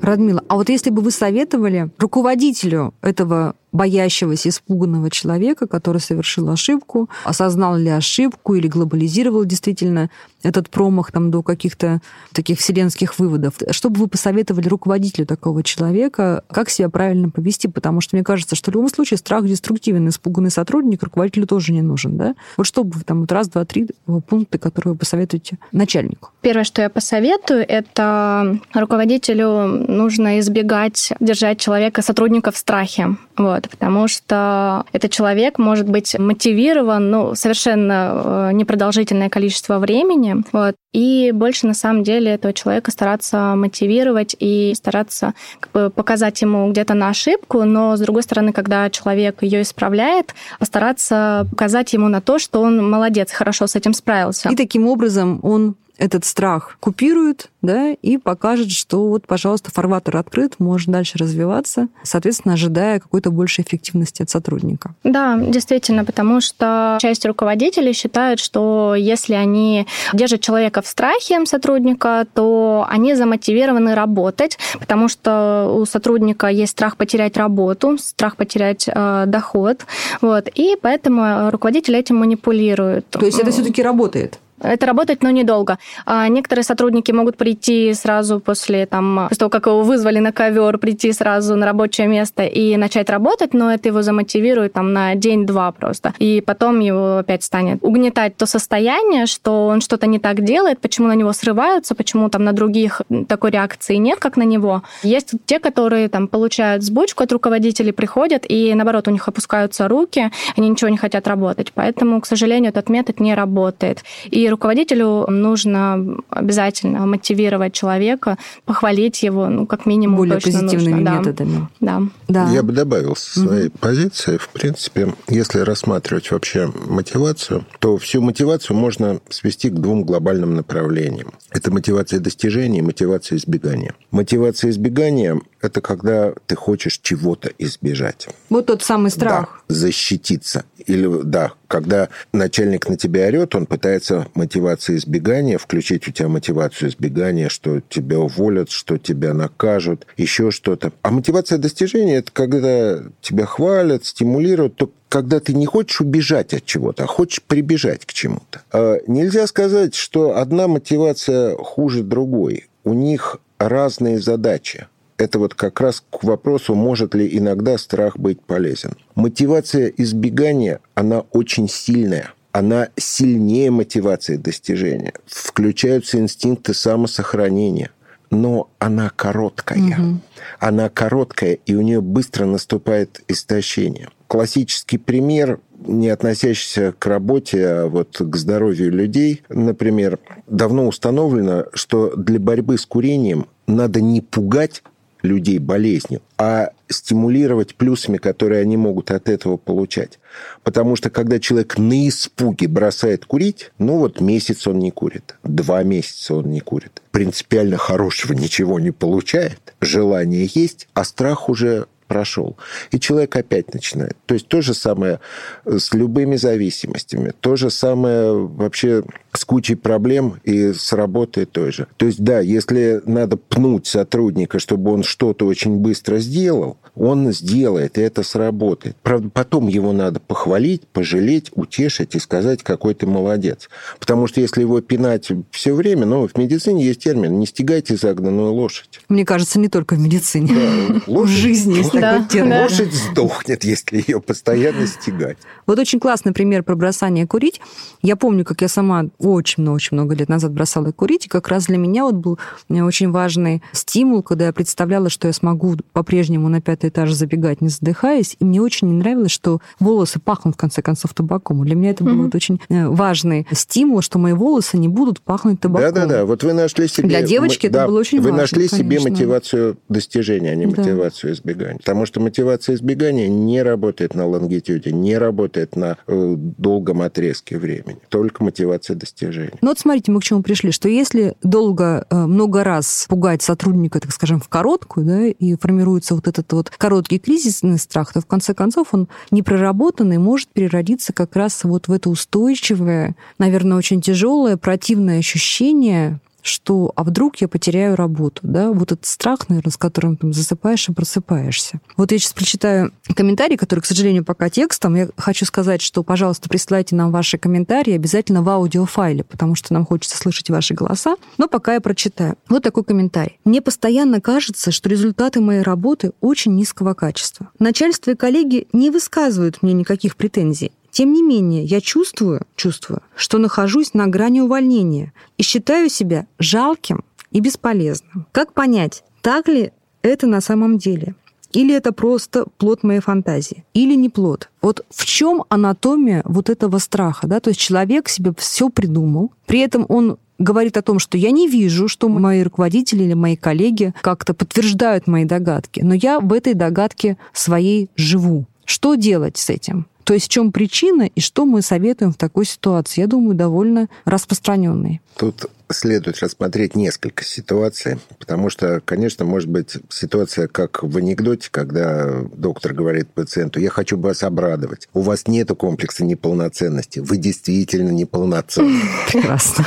Радмила, 0.00 0.42
а 0.48 0.54
вот 0.54 0.70
если 0.70 0.88
бы 0.88 1.02
вы 1.02 1.10
советовали 1.10 1.90
руководителю 1.98 2.94
этого 3.02 3.56
боящегося, 3.72 4.48
испуганного 4.48 5.10
человека, 5.10 5.66
который 5.66 6.00
совершил 6.00 6.48
ошибку, 6.50 7.08
осознал 7.24 7.76
ли 7.76 7.88
ошибку 7.88 8.54
или 8.54 8.66
глобализировал 8.66 9.44
действительно 9.44 10.10
этот 10.42 10.70
промах 10.70 11.10
там, 11.12 11.30
до 11.30 11.42
каких-то 11.42 12.00
таких 12.32 12.58
вселенских 12.58 13.18
выводов. 13.18 13.54
Что 13.70 13.90
бы 13.90 14.00
вы 14.00 14.08
посоветовали 14.08 14.68
руководителю 14.68 15.26
такого 15.26 15.62
человека, 15.62 16.44
как 16.48 16.70
себя 16.70 16.88
правильно 16.88 17.28
повести? 17.28 17.66
Потому 17.66 18.00
что 18.00 18.16
мне 18.16 18.24
кажется, 18.24 18.54
что 18.54 18.70
в 18.70 18.74
любом 18.74 18.88
случае 18.88 19.18
страх 19.18 19.46
деструктивен, 19.46 20.08
испуганный 20.08 20.50
сотрудник 20.50 21.02
руководителю 21.02 21.46
тоже 21.46 21.72
не 21.72 21.82
нужен. 21.82 22.16
Да? 22.16 22.34
Вот 22.56 22.66
что 22.66 22.84
бы 22.84 23.00
там 23.04 23.20
вот 23.22 23.32
раз, 23.32 23.48
два, 23.48 23.64
три 23.64 23.88
пункты, 24.28 24.58
которые 24.58 24.92
вы 24.92 24.98
посоветуете 24.98 25.58
начальнику? 25.72 26.30
Первое, 26.40 26.64
что 26.64 26.82
я 26.82 26.90
посоветую, 26.90 27.64
это 27.66 28.58
руководителю 28.74 29.66
нужно 29.88 30.38
избегать 30.38 31.12
держать 31.20 31.58
человека, 31.60 32.02
сотрудника 32.02 32.50
в 32.50 32.56
страхе. 32.56 33.16
Вот, 33.36 33.57
потому 33.66 34.06
что 34.06 34.84
этот 34.92 35.10
человек 35.10 35.58
может 35.58 35.88
быть 35.88 36.16
мотивирован 36.18 37.10
ну, 37.10 37.34
совершенно 37.34 38.50
э, 38.50 38.52
непродолжительное 38.52 39.30
количество 39.30 39.78
времени. 39.78 40.36
Вот, 40.52 40.76
и 40.92 41.32
больше 41.32 41.66
на 41.66 41.74
самом 41.74 42.02
деле 42.02 42.32
этого 42.32 42.52
человека 42.52 42.90
стараться 42.90 43.54
мотивировать 43.56 44.36
и 44.38 44.72
стараться 44.74 45.34
как 45.60 45.72
бы, 45.72 45.90
показать 45.90 46.40
ему 46.42 46.70
где-то 46.70 46.94
на 46.94 47.08
ошибку, 47.08 47.64
но 47.64 47.96
с 47.96 48.00
другой 48.00 48.22
стороны, 48.22 48.52
когда 48.52 48.88
человек 48.90 49.42
ее 49.42 49.62
исправляет, 49.62 50.34
постараться 50.58 51.46
показать 51.50 51.92
ему 51.92 52.08
на 52.08 52.20
то, 52.20 52.38
что 52.38 52.60
он 52.60 52.88
молодец, 52.90 53.32
хорошо 53.32 53.66
с 53.66 53.76
этим 53.76 53.94
справился. 53.94 54.48
И 54.50 54.56
таким 54.56 54.86
образом 54.86 55.40
он 55.42 55.76
этот 55.98 56.24
страх 56.24 56.76
купирует, 56.80 57.50
да, 57.60 57.90
и 57.90 58.18
покажет, 58.18 58.70
что 58.70 59.08
вот, 59.08 59.26
пожалуйста, 59.26 59.70
фарватер 59.72 60.16
открыт, 60.16 60.54
можно 60.58 60.94
дальше 60.94 61.18
развиваться, 61.18 61.88
соответственно, 62.02 62.54
ожидая 62.54 63.00
какой-то 63.00 63.30
большей 63.30 63.64
эффективности 63.64 64.22
от 64.22 64.30
сотрудника. 64.30 64.94
Да, 65.02 65.36
действительно, 65.36 66.04
потому 66.04 66.40
что 66.40 66.98
часть 67.00 67.26
руководителей 67.26 67.92
считают, 67.92 68.38
что 68.38 68.94
если 68.96 69.34
они 69.34 69.86
держат 70.12 70.40
человека 70.40 70.82
в 70.82 70.86
страхе, 70.86 71.44
сотрудника, 71.46 72.26
то 72.32 72.86
они 72.88 73.14
замотивированы 73.14 73.94
работать, 73.94 74.58
потому 74.78 75.08
что 75.08 75.74
у 75.76 75.84
сотрудника 75.84 76.46
есть 76.46 76.72
страх 76.72 76.96
потерять 76.96 77.36
работу, 77.36 77.98
страх 77.98 78.36
потерять 78.36 78.88
э, 78.88 79.24
доход, 79.26 79.84
вот, 80.20 80.48
и 80.54 80.76
поэтому 80.80 81.50
руководитель 81.50 81.96
этим 81.96 82.16
манипулирует. 82.16 83.08
То 83.10 83.26
есть 83.26 83.38
это 83.38 83.50
все-таки 83.50 83.82
работает? 83.82 84.38
Это 84.60 84.86
работает, 84.86 85.22
но 85.22 85.30
недолго. 85.30 85.78
А 86.06 86.28
некоторые 86.28 86.64
сотрудники 86.64 87.12
могут 87.12 87.36
прийти 87.36 87.92
сразу 87.94 88.40
после, 88.40 88.86
там, 88.86 89.26
после 89.28 89.38
того, 89.38 89.50
как 89.50 89.66
его 89.66 89.82
вызвали 89.82 90.18
на 90.18 90.32
ковер, 90.32 90.78
прийти 90.78 91.12
сразу 91.12 91.56
на 91.56 91.66
рабочее 91.66 92.06
место 92.06 92.44
и 92.44 92.76
начать 92.76 93.10
работать, 93.10 93.54
но 93.54 93.72
это 93.72 93.88
его 93.88 94.02
замотивирует 94.02 94.72
там 94.72 94.92
на 94.92 95.14
день-два 95.14 95.72
просто. 95.72 96.14
И 96.18 96.42
потом 96.44 96.80
его 96.80 97.18
опять 97.18 97.44
станет 97.44 97.78
угнетать 97.82 98.36
то 98.36 98.46
состояние, 98.46 99.26
что 99.26 99.66
он 99.66 99.80
что-то 99.80 100.06
не 100.06 100.18
так 100.18 100.42
делает, 100.42 100.80
почему 100.80 101.08
на 101.08 101.14
него 101.14 101.32
срываются, 101.32 101.94
почему 101.94 102.28
там 102.28 102.44
на 102.44 102.52
других 102.52 103.02
такой 103.28 103.50
реакции 103.50 103.96
нет, 103.96 104.18
как 104.18 104.36
на 104.36 104.42
него. 104.42 104.82
Есть 105.02 105.32
те, 105.46 105.58
которые 105.58 106.08
там 106.08 106.28
получают 106.28 106.82
сбучку 106.82 107.22
от 107.22 107.32
руководителей, 107.32 107.92
приходят, 107.92 108.44
и 108.48 108.74
наоборот, 108.74 109.08
у 109.08 109.10
них 109.10 109.28
опускаются 109.28 109.88
руки, 109.88 110.30
они 110.56 110.68
ничего 110.68 110.90
не 110.90 110.96
хотят 110.96 111.28
работать. 111.28 111.72
Поэтому, 111.74 112.20
к 112.20 112.26
сожалению, 112.26 112.70
этот 112.70 112.88
метод 112.88 113.20
не 113.20 113.34
работает. 113.34 114.04
И 114.30 114.47
руководителю 114.48 115.26
нужно 115.28 116.16
обязательно 116.30 117.06
мотивировать 117.06 117.72
человека, 117.72 118.36
похвалить 118.64 119.22
его, 119.22 119.48
ну, 119.48 119.66
как 119.66 119.86
минимум, 119.86 120.16
Более 120.18 120.34
точно 120.36 120.60
позитивными 120.60 121.00
нужно. 121.02 121.18
методами. 121.18 121.68
Да. 121.80 122.02
Да. 122.28 122.50
Я 122.50 122.62
бы 122.62 122.72
добавил 122.72 123.16
со 123.16 123.40
своей 123.40 123.68
угу. 123.68 123.78
позиции, 123.78 124.36
в 124.36 124.48
принципе, 124.48 125.14
если 125.28 125.60
рассматривать 125.60 126.30
вообще 126.30 126.72
мотивацию, 126.86 127.64
то 127.78 127.96
всю 127.98 128.20
мотивацию 128.20 128.76
можно 128.76 129.20
свести 129.28 129.70
к 129.70 129.74
двум 129.74 130.04
глобальным 130.04 130.54
направлениям. 130.54 131.32
Это 131.50 131.70
мотивация 131.70 132.20
достижения 132.20 132.78
и 132.78 132.82
мотивация 132.82 133.36
избегания. 133.38 133.94
Мотивация 134.10 134.70
избегания– 134.70 135.40
это 135.60 135.80
когда 135.80 136.32
ты 136.46 136.56
хочешь 136.56 136.98
чего-то 136.98 137.50
избежать. 137.58 138.28
Вот 138.50 138.66
тот 138.66 138.82
самый 138.82 139.10
страх. 139.10 139.62
Да, 139.68 139.74
защититься. 139.74 140.64
Или, 140.86 141.22
да, 141.22 141.52
когда 141.68 142.08
начальник 142.32 142.88
на 142.88 142.96
тебя 142.96 143.26
орет, 143.26 143.54
он 143.54 143.66
пытается 143.66 144.26
мотивацию 144.34 144.96
избегания, 144.96 145.58
включить 145.58 146.08
у 146.08 146.10
тебя 146.10 146.28
мотивацию 146.28 146.88
избегания, 146.88 147.48
что 147.48 147.80
тебя 147.80 148.18
уволят, 148.18 148.70
что 148.70 148.98
тебя 148.98 149.34
накажут, 149.34 150.06
еще 150.16 150.50
что-то. 150.50 150.92
А 151.02 151.10
мотивация 151.10 151.58
достижения– 151.58 152.16
это 152.18 152.32
когда 152.32 153.02
тебя 153.20 153.46
хвалят, 153.46 154.04
стимулируют, 154.04 154.76
то 154.76 154.90
когда 155.08 155.40
ты 155.40 155.54
не 155.54 155.66
хочешь 155.66 156.00
убежать 156.00 156.52
от 156.52 156.64
чего-то, 156.64 157.04
а 157.04 157.06
хочешь 157.06 157.42
прибежать 157.42 158.04
к 158.04 158.12
чему-то. 158.12 158.62
А 158.72 158.98
нельзя 159.06 159.46
сказать, 159.46 159.94
что 159.94 160.36
одна 160.36 160.68
мотивация 160.68 161.56
хуже 161.56 162.02
другой. 162.02 162.68
У 162.84 162.94
них 162.94 163.38
разные 163.58 164.18
задачи 164.18 164.86
это 165.18 165.38
вот 165.38 165.54
как 165.54 165.80
раз 165.80 166.02
к 166.10 166.22
вопросу, 166.24 166.74
может 166.74 167.14
ли 167.14 167.28
иногда 167.36 167.76
страх 167.76 168.16
быть 168.18 168.40
полезен. 168.40 168.96
Мотивация 169.14 169.88
избегания, 169.88 170.80
она 170.94 171.20
очень 171.32 171.68
сильная. 171.68 172.32
Она 172.52 172.88
сильнее 172.96 173.70
мотивации 173.70 174.36
достижения. 174.36 175.12
Включаются 175.26 176.18
инстинкты 176.18 176.72
самосохранения. 176.72 177.90
Но 178.30 178.70
она 178.78 179.10
короткая. 179.14 179.78
Угу. 179.78 180.20
Она 180.60 180.88
короткая, 180.88 181.54
и 181.54 181.74
у 181.74 181.80
нее 181.80 182.00
быстро 182.00 182.44
наступает 182.46 183.22
истощение. 183.28 184.10
Классический 184.26 184.98
пример 184.98 185.60
не 185.86 186.08
относящийся 186.08 186.92
к 186.98 187.06
работе, 187.06 187.66
а 187.66 187.86
вот 187.86 188.16
к 188.18 188.36
здоровью 188.36 188.90
людей. 188.90 189.42
Например, 189.48 190.18
давно 190.46 190.86
установлено, 190.86 191.66
что 191.72 192.14
для 192.16 192.38
борьбы 192.38 192.76
с 192.76 192.84
курением 192.84 193.46
надо 193.66 194.00
не 194.00 194.20
пугать 194.20 194.82
людей 195.28 195.58
болезнью, 195.58 196.22
а 196.36 196.70
стимулировать 196.88 197.74
плюсами, 197.74 198.16
которые 198.16 198.62
они 198.62 198.76
могут 198.76 199.10
от 199.10 199.28
этого 199.28 199.56
получать. 199.56 200.18
Потому 200.62 200.96
что 200.96 201.10
когда 201.10 201.38
человек 201.38 201.78
на 201.78 202.08
испуге 202.08 202.66
бросает 202.66 203.26
курить, 203.26 203.70
ну 203.78 203.98
вот 203.98 204.20
месяц 204.20 204.66
он 204.66 204.78
не 204.78 204.90
курит, 204.90 205.36
два 205.44 205.82
месяца 205.82 206.34
он 206.34 206.50
не 206.50 206.60
курит. 206.60 207.02
Принципиально 207.10 207.76
хорошего 207.76 208.32
ничего 208.32 208.80
не 208.80 208.90
получает. 208.90 209.74
Желание 209.80 210.48
есть, 210.52 210.88
а 210.94 211.04
страх 211.04 211.48
уже 211.48 211.86
прошел. 212.08 212.56
И 212.90 212.98
человек 212.98 213.36
опять 213.36 213.72
начинает. 213.72 214.16
То 214.26 214.34
есть 214.34 214.48
то 214.48 214.60
же 214.60 214.74
самое 214.74 215.20
с 215.64 215.94
любыми 215.94 216.36
зависимостями, 216.36 217.32
то 217.38 217.54
же 217.54 217.70
самое 217.70 218.32
вообще 218.32 219.04
с 219.32 219.44
кучей 219.44 219.76
проблем 219.76 220.40
и 220.42 220.72
с 220.72 220.92
работой 220.92 221.44
той 221.44 221.70
же. 221.70 221.86
То 221.96 222.06
есть 222.06 222.20
да, 222.24 222.40
если 222.40 223.00
надо 223.04 223.36
пнуть 223.36 223.86
сотрудника, 223.86 224.58
чтобы 224.58 224.92
он 224.92 225.02
что-то 225.02 225.46
очень 225.46 225.76
быстро 225.76 226.18
сделал, 226.18 226.78
он 226.98 227.32
сделает, 227.32 227.96
и 227.98 228.00
это 228.00 228.22
сработает. 228.22 228.96
Правда, 229.02 229.30
потом 229.30 229.68
его 229.68 229.92
надо 229.92 230.20
похвалить, 230.20 230.86
пожалеть, 230.88 231.50
утешить 231.54 232.14
и 232.14 232.18
сказать, 232.18 232.62
какой 232.62 232.94
ты 232.94 233.06
молодец. 233.06 233.68
Потому 233.98 234.26
что 234.26 234.40
если 234.40 234.62
его 234.62 234.80
пинать 234.80 235.30
все 235.50 235.74
время, 235.74 236.06
ну, 236.06 236.26
в 236.26 236.36
медицине 236.36 236.84
есть 236.84 237.00
термин 237.00 237.38
«не 237.38 237.46
стегайте 237.46 237.96
загнанную 237.96 238.52
лошадь». 238.52 239.00
Мне 239.08 239.24
кажется, 239.24 239.58
не 239.58 239.68
только 239.68 239.94
в 239.94 240.00
медицине. 240.00 240.54
Да, 240.54 241.00
лошадь, 241.06 241.34
в 241.34 241.38
жизни 241.38 241.74
есть 241.74 241.92
да, 241.92 242.14
такой 242.14 242.28
термин. 242.28 242.62
Лошадь 242.62 242.92
сдохнет, 242.92 243.64
если 243.64 244.04
ее 244.06 244.20
постоянно 244.20 244.86
стегать. 244.86 245.38
Вот 245.66 245.78
очень 245.78 246.00
классный 246.00 246.32
пример 246.32 246.62
про 246.62 246.74
бросание 246.74 247.26
курить. 247.26 247.60
Я 248.02 248.16
помню, 248.16 248.44
как 248.44 248.62
я 248.62 248.68
сама 248.68 249.06
очень-очень 249.18 249.96
много 249.96 250.14
лет 250.14 250.28
назад 250.28 250.52
бросала 250.52 250.90
курить, 250.92 251.26
и 251.26 251.28
как 251.28 251.48
раз 251.48 251.66
для 251.66 251.76
меня 251.76 252.04
вот 252.04 252.14
был 252.14 252.38
очень 252.70 253.10
важный 253.10 253.62
стимул, 253.72 254.22
когда 254.22 254.46
я 254.46 254.52
представляла, 254.52 255.10
что 255.10 255.28
я 255.28 255.32
смогу 255.32 255.76
по-прежнему 255.92 256.48
на 256.48 256.60
пятый 256.88 256.98
этаж 256.98 257.12
забегать, 257.12 257.60
не 257.60 257.68
задыхаясь, 257.68 258.36
и 258.38 258.44
мне 258.44 258.60
очень 258.60 258.88
не 258.88 258.94
нравилось, 258.94 259.30
что 259.30 259.60
волосы 259.78 260.18
пахнут, 260.18 260.54
в 260.54 260.58
конце 260.58 260.82
концов, 260.82 261.14
табаком. 261.14 261.64
Для 261.64 261.74
меня 261.74 261.90
это 261.90 262.04
mm-hmm. 262.04 262.14
был 262.14 262.24
вот 262.24 262.34
очень 262.34 262.60
э, 262.68 262.88
важный 262.88 263.46
стимул, 263.52 264.02
что 264.02 264.18
мои 264.18 264.32
волосы 264.32 264.78
не 264.78 264.88
будут 264.88 265.20
пахнуть 265.20 265.60
табаком. 265.60 265.92
Да-да-да, 265.92 266.24
вот 266.24 266.42
вы 266.42 266.52
нашли 266.52 266.88
себе... 266.88 267.08
Для 267.08 267.22
девочки 267.22 267.66
это 267.66 267.86
было 267.86 268.00
очень 268.00 268.18
вы 268.18 268.30
важно, 268.30 268.42
нашли 268.42 268.68
конечно. 268.68 268.78
себе 268.78 269.00
мотивацию 269.00 269.76
достижения, 269.88 270.52
а 270.52 270.54
не 270.54 270.66
да. 270.66 270.80
мотивацию 270.80 271.32
избегания. 271.32 271.78
Потому 271.78 272.06
что 272.06 272.20
мотивация 272.20 272.74
избегания 272.74 273.28
не 273.28 273.62
работает 273.62 274.14
на 274.14 274.26
лонгитюде, 274.26 274.92
не 274.92 275.16
работает 275.18 275.76
на 275.76 275.96
э, 276.06 276.34
долгом 276.36 277.02
отрезке 277.02 277.58
времени. 277.58 277.98
Только 278.08 278.42
мотивация 278.42 278.96
достижения. 278.96 279.58
Ну 279.60 279.68
вот 279.68 279.78
смотрите, 279.78 280.12
мы 280.12 280.20
к 280.20 280.24
чему 280.24 280.42
пришли, 280.42 280.70
что 280.70 280.88
если 280.88 281.34
долго, 281.42 282.06
э, 282.10 282.26
много 282.26 282.64
раз 282.64 283.06
пугать 283.08 283.42
сотрудника, 283.42 284.00
так 284.00 284.12
скажем, 284.12 284.40
в 284.40 284.48
короткую, 284.48 285.06
да, 285.06 285.26
и 285.26 285.56
формируется 285.56 286.14
вот 286.14 286.28
этот 286.28 286.52
вот 286.52 286.70
короткий 286.78 287.18
кризисный 287.18 287.78
страх, 287.78 288.12
то 288.12 288.20
в 288.20 288.26
конце 288.26 288.54
концов 288.54 288.88
он 288.92 289.08
непроработанный 289.30 290.18
может 290.18 290.48
переродиться 290.48 291.12
как 291.12 291.36
раз 291.36 291.64
вот 291.64 291.88
в 291.88 291.92
это 291.92 292.08
устойчивое, 292.08 293.16
наверное, 293.38 293.76
очень 293.76 294.00
тяжелое, 294.00 294.56
противное 294.56 295.18
ощущение 295.18 296.20
что 296.42 296.92
а 296.96 297.04
вдруг 297.04 297.36
я 297.36 297.48
потеряю 297.48 297.96
работу, 297.96 298.40
да, 298.44 298.70
вот 298.70 298.92
этот 298.92 299.06
страх, 299.06 299.48
наверное, 299.48 299.72
с 299.72 299.76
которым 299.76 300.16
ты 300.16 300.32
засыпаешь 300.32 300.88
и 300.88 300.92
просыпаешься. 300.92 301.80
Вот 301.96 302.12
я 302.12 302.18
сейчас 302.18 302.32
прочитаю 302.32 302.92
комментарий, 303.14 303.56
который, 303.56 303.80
к 303.80 303.86
сожалению, 303.86 304.24
пока 304.24 304.50
текстом. 304.50 304.94
Я 304.94 305.08
хочу 305.16 305.44
сказать, 305.44 305.82
что, 305.82 306.02
пожалуйста, 306.02 306.48
присылайте 306.48 306.94
нам 306.96 307.10
ваши 307.10 307.38
комментарии 307.38 307.94
обязательно 307.94 308.42
в 308.42 308.48
аудиофайле, 308.48 309.24
потому 309.24 309.54
что 309.54 309.72
нам 309.74 309.84
хочется 309.84 310.16
слышать 310.16 310.50
ваши 310.50 310.74
голоса. 310.74 311.16
Но 311.36 311.48
пока 311.48 311.74
я 311.74 311.80
прочитаю. 311.80 312.36
Вот 312.48 312.62
такой 312.62 312.84
комментарий. 312.84 313.38
Мне 313.44 313.60
постоянно 313.60 314.20
кажется, 314.20 314.70
что 314.70 314.88
результаты 314.88 315.40
моей 315.40 315.62
работы 315.62 316.12
очень 316.20 316.54
низкого 316.54 316.94
качества. 316.94 317.50
Начальство 317.58 318.12
и 318.12 318.14
коллеги 318.14 318.68
не 318.72 318.90
высказывают 318.90 319.62
мне 319.62 319.72
никаких 319.72 320.16
претензий. 320.16 320.72
Тем 320.90 321.12
не 321.12 321.22
менее, 321.22 321.64
я 321.64 321.80
чувствую, 321.80 322.42
чувствую, 322.56 323.02
что 323.14 323.38
нахожусь 323.38 323.94
на 323.94 324.06
грани 324.06 324.40
увольнения 324.40 325.12
и 325.36 325.42
считаю 325.42 325.88
себя 325.88 326.26
жалким 326.38 327.04
и 327.30 327.40
бесполезным. 327.40 328.26
Как 328.32 328.52
понять, 328.52 329.04
так 329.20 329.48
ли 329.48 329.72
это 330.02 330.26
на 330.26 330.40
самом 330.40 330.78
деле? 330.78 331.14
Или 331.52 331.74
это 331.74 331.92
просто 331.92 332.46
плод 332.58 332.82
моей 332.82 333.00
фантазии? 333.00 333.64
Или 333.72 333.94
не 333.94 334.10
плод? 334.10 334.50
Вот 334.60 334.84
в 334.90 335.06
чем 335.06 335.44
анатомия 335.48 336.22
вот 336.24 336.50
этого 336.50 336.78
страха? 336.78 337.26
Да? 337.26 337.40
То 337.40 337.50
есть 337.50 337.60
человек 337.60 338.08
себе 338.08 338.32
все 338.36 338.68
придумал, 338.68 339.32
при 339.46 339.60
этом 339.60 339.86
он 339.88 340.18
говорит 340.38 340.76
о 340.76 340.82
том, 340.82 340.98
что 340.98 341.16
я 341.18 341.30
не 341.30 341.48
вижу, 341.48 341.88
что 341.88 342.08
мои 342.08 342.42
руководители 342.42 343.02
или 343.04 343.14
мои 343.14 343.36
коллеги 343.36 343.92
как-то 344.02 344.34
подтверждают 344.34 345.06
мои 345.06 345.24
догадки, 345.24 345.80
но 345.80 345.94
я 345.94 346.20
в 346.20 346.32
этой 346.32 346.54
догадке 346.54 347.16
своей 347.32 347.90
живу. 347.96 348.46
Что 348.64 348.94
делать 348.94 349.36
с 349.36 349.50
этим? 349.50 349.86
То 350.08 350.14
есть 350.14 350.24
в 350.24 350.30
чем 350.30 350.52
причина 350.52 351.02
и 351.02 351.20
что 351.20 351.44
мы 351.44 351.60
советуем 351.60 352.14
в 352.14 352.16
такой 352.16 352.46
ситуации? 352.46 353.02
Я 353.02 353.06
думаю, 353.06 353.34
довольно 353.34 353.88
распространенный. 354.06 355.02
Тут 355.18 355.50
следует 355.70 356.20
рассмотреть 356.20 356.74
несколько 356.74 357.24
ситуаций, 357.24 357.98
потому 358.18 358.50
что, 358.50 358.80
конечно, 358.84 359.24
может 359.24 359.48
быть 359.48 359.76
ситуация, 359.88 360.48
как 360.48 360.82
в 360.82 360.96
анекдоте, 360.96 361.48
когда 361.50 362.22
доктор 362.32 362.72
говорит 362.72 363.08
пациенту, 363.10 363.60
я 363.60 363.70
хочу 363.70 363.98
вас 363.98 364.22
обрадовать. 364.22 364.88
У 364.94 365.00
вас 365.00 365.26
нет 365.26 365.48
комплекса 365.56 366.04
неполноценности. 366.04 366.98
Вы 366.98 367.16
действительно 367.16 367.90
неполноценны. 367.90 368.80
Прекрасно. 369.12 369.64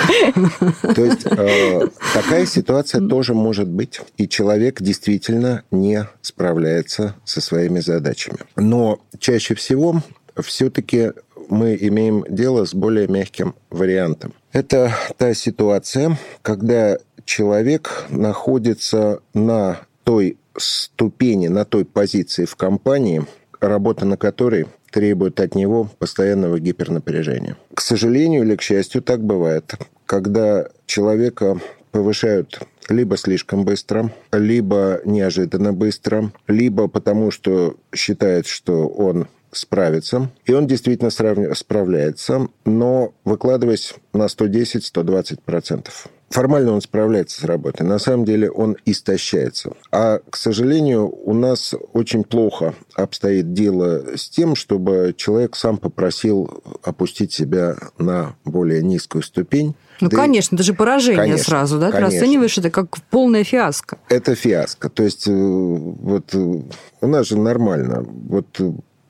То 0.96 1.06
есть 1.06 1.26
э, 1.26 1.88
такая 2.14 2.46
ситуация 2.46 3.02
тоже 3.02 3.34
может 3.34 3.68
быть. 3.68 4.02
И 4.18 4.28
человек 4.28 4.82
действительно 4.82 5.64
не 5.72 6.08
справляется 6.22 7.16
со 7.26 7.42
своими 7.42 7.80
задачами. 7.80 8.40
Но 8.56 9.02
чаще 9.20 9.56
всего 9.56 10.02
все-таки 10.40 11.12
мы 11.50 11.78
имеем 11.80 12.26
дело 12.30 12.66
с 12.66 12.74
более 12.74 13.08
мягким 13.08 13.56
вариантом. 13.70 14.34
Это 14.52 14.94
та 15.18 15.34
ситуация, 15.34 16.18
когда 16.42 16.98
человек 17.26 18.06
находится 18.10 19.22
на 19.34 19.80
той 20.04 20.38
ступени, 20.58 21.48
на 21.48 21.66
той 21.66 21.86
позиции 21.86 22.46
в 22.46 22.56
компании, 22.56 23.26
работа 23.60 24.06
на 24.06 24.18
которой 24.18 24.68
требует 24.92 25.40
от 25.40 25.56
него 25.56 25.90
постоянного 26.00 26.60
гипернапряжения. 26.60 27.58
К 27.74 27.82
сожалению 27.82 28.44
или 28.44 28.56
к 28.56 28.62
счастью, 28.62 29.02
так 29.02 29.24
бывает, 29.24 29.76
когда 30.06 30.68
человека 30.86 31.60
повышают 31.92 32.60
либо 32.90 33.18
слишком 33.18 33.64
быстро, 33.64 34.12
либо 34.34 35.02
неожиданно 35.06 35.72
быстро, 35.72 36.32
либо 36.48 36.88
потому, 36.88 37.32
что 37.32 37.78
считает, 37.94 38.48
что 38.48 38.88
он 38.88 39.28
справится. 39.52 40.32
И 40.46 40.54
он 40.54 40.68
действительно 40.68 41.10
справляется, 41.10 42.48
но 42.66 43.14
выкладываясь 43.24 43.96
на 44.14 44.26
110-120%. 44.26 45.88
Формально 46.32 46.72
он 46.72 46.82
справляется 46.82 47.42
с 47.42 47.44
работой. 47.44 47.84
На 47.84 48.00
самом 48.00 48.24
деле 48.24 48.50
он 48.50 48.78
истощается. 48.86 49.74
А, 49.92 50.20
к 50.30 50.38
сожалению, 50.38 51.14
у 51.26 51.34
нас 51.34 51.76
очень 51.92 52.24
плохо 52.24 52.74
обстоит 52.96 53.52
дело 53.52 54.16
с 54.16 54.30
тем, 54.30 54.56
чтобы 54.56 55.14
человек 55.18 55.58
сам 55.58 55.78
попросил 55.78 56.64
опустить 56.84 57.34
себя 57.34 57.76
на 57.98 58.36
более 58.46 58.82
низкую 58.82 59.24
ступень. 59.24 59.76
Ну, 60.00 60.10
да 60.10 60.18
конечно, 60.18 60.56
это 60.56 60.64
же 60.64 60.74
поражение 60.74 61.22
конечно, 61.22 61.44
сразу, 61.44 61.80
да? 61.80 61.88
Ты 61.88 61.98
конечно. 61.98 62.20
расцениваешь 62.20 62.58
это 62.58 62.72
как 62.72 63.02
полная 63.10 63.44
фиаско. 63.44 63.98
Это 64.08 64.34
фиаско. 64.34 64.90
То 64.90 65.04
есть, 65.04 65.28
э, 65.28 65.32
вот 65.34 66.34
э, 66.34 66.62
у 67.02 67.08
нас 67.08 67.28
же 67.28 67.38
нормально. 67.38 68.06
Вот 68.08 68.48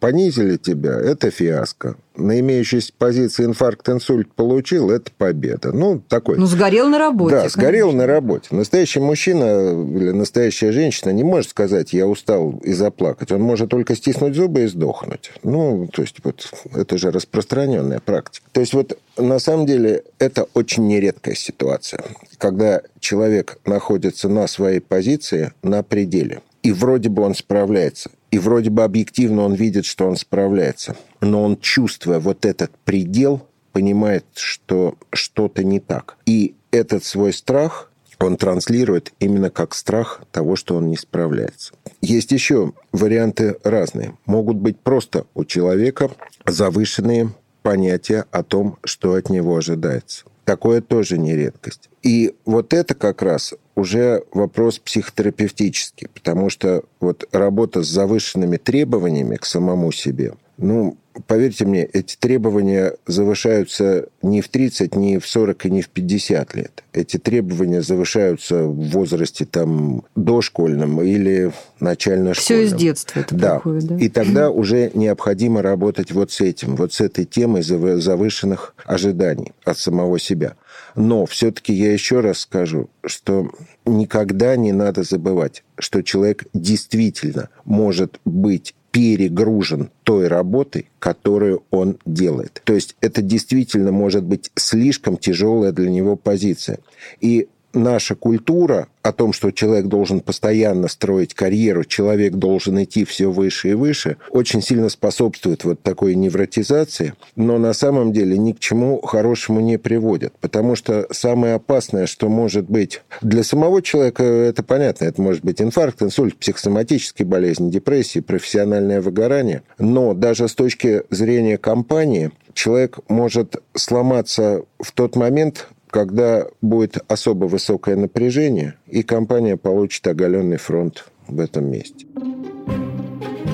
понизили 0.01 0.57
тебя, 0.57 0.99
это 0.99 1.29
фиаско. 1.29 1.95
На 2.17 2.39
имеющейся 2.39 2.91
позиции 2.97 3.45
инфаркт-инсульт 3.45 4.33
получил, 4.33 4.89
это 4.89 5.11
победа. 5.15 5.71
Ну, 5.71 5.99
такой. 5.99 6.37
Ну, 6.37 6.47
сгорел 6.47 6.89
на 6.89 6.97
работе. 6.97 7.35
Да, 7.35 7.49
сгорел 7.49 7.89
конечно. 7.89 8.07
на 8.07 8.07
работе. 8.07 8.47
Настоящий 8.51 8.99
мужчина 8.99 9.69
или 9.95 10.09
настоящая 10.09 10.71
женщина 10.71 11.11
не 11.11 11.23
может 11.23 11.51
сказать, 11.51 11.93
я 11.93 12.07
устал 12.07 12.59
и 12.63 12.73
заплакать. 12.73 13.31
Он 13.31 13.41
может 13.41 13.69
только 13.69 13.95
стиснуть 13.95 14.35
зубы 14.35 14.63
и 14.63 14.67
сдохнуть. 14.67 15.31
Ну, 15.43 15.87
то 15.93 16.01
есть, 16.01 16.17
вот 16.23 16.51
это 16.75 16.97
же 16.97 17.11
распространенная 17.11 17.99
практика. 17.99 18.47
То 18.51 18.61
есть, 18.61 18.73
вот 18.73 18.97
на 19.17 19.37
самом 19.37 19.67
деле 19.67 20.03
это 20.17 20.47
очень 20.55 20.87
нередкая 20.87 21.35
ситуация, 21.35 22.03
когда 22.39 22.81
человек 22.99 23.59
находится 23.65 24.29
на 24.29 24.47
своей 24.47 24.79
позиции 24.79 25.53
на 25.61 25.83
пределе. 25.83 26.41
И 26.63 26.71
вроде 26.71 27.09
бы 27.09 27.21
он 27.21 27.35
справляется. 27.35 28.09
И 28.31 28.39
вроде 28.39 28.69
бы 28.69 28.83
объективно 28.83 29.43
он 29.43 29.53
видит, 29.53 29.85
что 29.85 30.07
он 30.07 30.15
справляется. 30.15 30.95
Но 31.19 31.43
он, 31.43 31.57
чувствуя 31.57 32.19
вот 32.19 32.45
этот 32.45 32.71
предел, 32.85 33.45
понимает, 33.73 34.25
что 34.35 34.95
что-то 35.11 35.63
не 35.63 35.79
так. 35.79 36.17
И 36.25 36.55
этот 36.71 37.03
свой 37.03 37.33
страх 37.33 37.91
он 38.19 38.37
транслирует 38.37 39.13
именно 39.19 39.49
как 39.49 39.73
страх 39.73 40.21
того, 40.31 40.55
что 40.55 40.75
он 40.75 40.89
не 40.89 40.97
справляется. 40.97 41.73
Есть 42.01 42.31
еще 42.31 42.73
варианты 42.91 43.57
разные. 43.63 44.15
Могут 44.25 44.57
быть 44.57 44.79
просто 44.79 45.25
у 45.33 45.43
человека 45.43 46.11
завышенные 46.45 47.33
понятия 47.63 48.25
о 48.31 48.43
том, 48.43 48.77
что 48.83 49.13
от 49.13 49.29
него 49.29 49.57
ожидается. 49.57 50.25
Такое 50.45 50.81
тоже 50.81 51.17
не 51.17 51.35
редкость. 51.35 51.89
И 52.01 52.33
вот 52.45 52.73
это 52.73 52.95
как 52.95 53.21
раз 53.21 53.53
уже 53.75 54.23
вопрос 54.33 54.79
психотерапевтический, 54.79 56.07
потому 56.13 56.49
что 56.49 56.83
вот 56.99 57.27
работа 57.31 57.83
с 57.83 57.87
завышенными 57.87 58.57
требованиями 58.57 59.35
к 59.35 59.45
самому 59.45 59.91
себе, 59.91 60.33
ну, 60.57 60.97
поверьте 61.27 61.65
мне, 61.65 61.83
эти 61.83 62.15
требования 62.17 62.93
завышаются 63.05 64.07
не 64.21 64.41
в 64.41 64.49
30, 64.49 64.95
не 64.95 65.17
в 65.19 65.27
40 65.27 65.65
и 65.65 65.71
не 65.71 65.81
в 65.81 65.89
50 65.89 66.55
лет. 66.55 66.83
Эти 66.93 67.17
требования 67.17 67.81
завышаются 67.81 68.63
в 68.63 68.89
возрасте 68.89 69.45
там 69.45 70.03
дошкольном 70.15 71.01
или 71.01 71.51
начально 71.79 72.33
школьном. 72.33 72.67
Все 72.67 72.75
из 72.75 72.79
детства 72.79 73.19
это 73.19 73.35
да. 73.35 73.55
Такое, 73.55 73.81
да. 73.81 73.97
И 73.97 74.09
тогда 74.09 74.49
уже 74.49 74.91
необходимо 74.93 75.61
работать 75.61 76.11
вот 76.11 76.31
с 76.31 76.41
этим, 76.41 76.75
вот 76.75 76.93
с 76.93 77.01
этой 77.01 77.25
темой 77.25 77.63
завышенных 77.63 78.75
ожиданий 78.85 79.53
от 79.63 79.77
самого 79.77 80.19
себя. 80.19 80.55
Но 80.95 81.25
все-таки 81.25 81.73
я 81.73 81.93
еще 81.93 82.19
раз 82.19 82.39
скажу, 82.39 82.89
что 83.05 83.49
никогда 83.85 84.55
не 84.55 84.73
надо 84.73 85.03
забывать, 85.03 85.63
что 85.77 86.01
человек 86.01 86.45
действительно 86.53 87.49
может 87.65 88.19
быть 88.25 88.75
перегружен 88.91 89.89
той 90.03 90.27
работой, 90.27 90.89
которую 90.99 91.63
он 91.71 91.97
делает. 92.05 92.61
То 92.65 92.73
есть 92.73 92.95
это 93.01 93.21
действительно 93.21 93.91
может 93.91 94.23
быть 94.23 94.51
слишком 94.55 95.17
тяжелая 95.17 95.71
для 95.71 95.89
него 95.89 96.15
позиция. 96.15 96.79
И 97.21 97.47
наша 97.73 98.15
культура 98.15 98.87
о 99.01 99.11
том, 99.11 99.33
что 99.33 99.51
человек 99.51 99.87
должен 99.87 100.19
постоянно 100.19 100.87
строить 100.87 101.33
карьеру, 101.33 101.83
человек 101.83 102.33
должен 102.33 102.83
идти 102.83 103.03
все 103.03 103.31
выше 103.31 103.71
и 103.71 103.73
выше, 103.73 104.17
очень 104.29 104.61
сильно 104.61 104.89
способствует 104.89 105.63
вот 105.63 105.81
такой 105.81 106.15
невротизации, 106.15 107.13
но 107.35 107.57
на 107.57 107.73
самом 107.73 108.13
деле 108.13 108.37
ни 108.37 108.51
к 108.51 108.59
чему 108.59 109.01
хорошему 109.01 109.59
не 109.59 109.77
приводит. 109.77 110.33
Потому 110.39 110.75
что 110.75 111.07
самое 111.11 111.55
опасное, 111.55 112.05
что 112.05 112.29
может 112.29 112.69
быть 112.69 113.01
для 113.21 113.43
самого 113.43 113.81
человека, 113.81 114.23
это 114.23 114.63
понятно, 114.63 115.05
это 115.05 115.21
может 115.21 115.43
быть 115.43 115.61
инфаркт, 115.61 116.01
инсульт, 116.03 116.37
психосоматические 116.37 117.25
болезни, 117.25 117.71
депрессия, 117.71 118.21
профессиональное 118.21 119.01
выгорание, 119.01 119.63
но 119.79 120.13
даже 120.13 120.47
с 120.47 120.53
точки 120.53 121.03
зрения 121.09 121.57
компании 121.57 122.31
человек 122.53 122.99
может 123.07 123.55
сломаться 123.73 124.63
в 124.79 124.91
тот 124.91 125.15
момент, 125.15 125.67
когда 125.91 126.47
будет 126.61 126.97
особо 127.07 127.45
высокое 127.45 127.95
напряжение, 127.95 128.75
и 128.87 129.03
компания 129.03 129.57
получит 129.57 130.07
оголенный 130.07 130.57
фронт 130.57 131.05
в 131.27 131.39
этом 131.39 131.69
месте. 131.69 132.07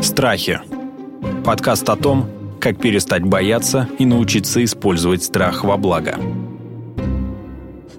Страхи. 0.01 0.61
Подкаст 1.43 1.89
о 1.89 1.95
том, 1.95 2.29
как 2.61 2.79
перестать 2.79 3.23
бояться 3.23 3.89
и 3.99 4.05
научиться 4.05 4.63
использовать 4.63 5.23
страх 5.23 5.63
во 5.63 5.77
благо. 5.77 6.15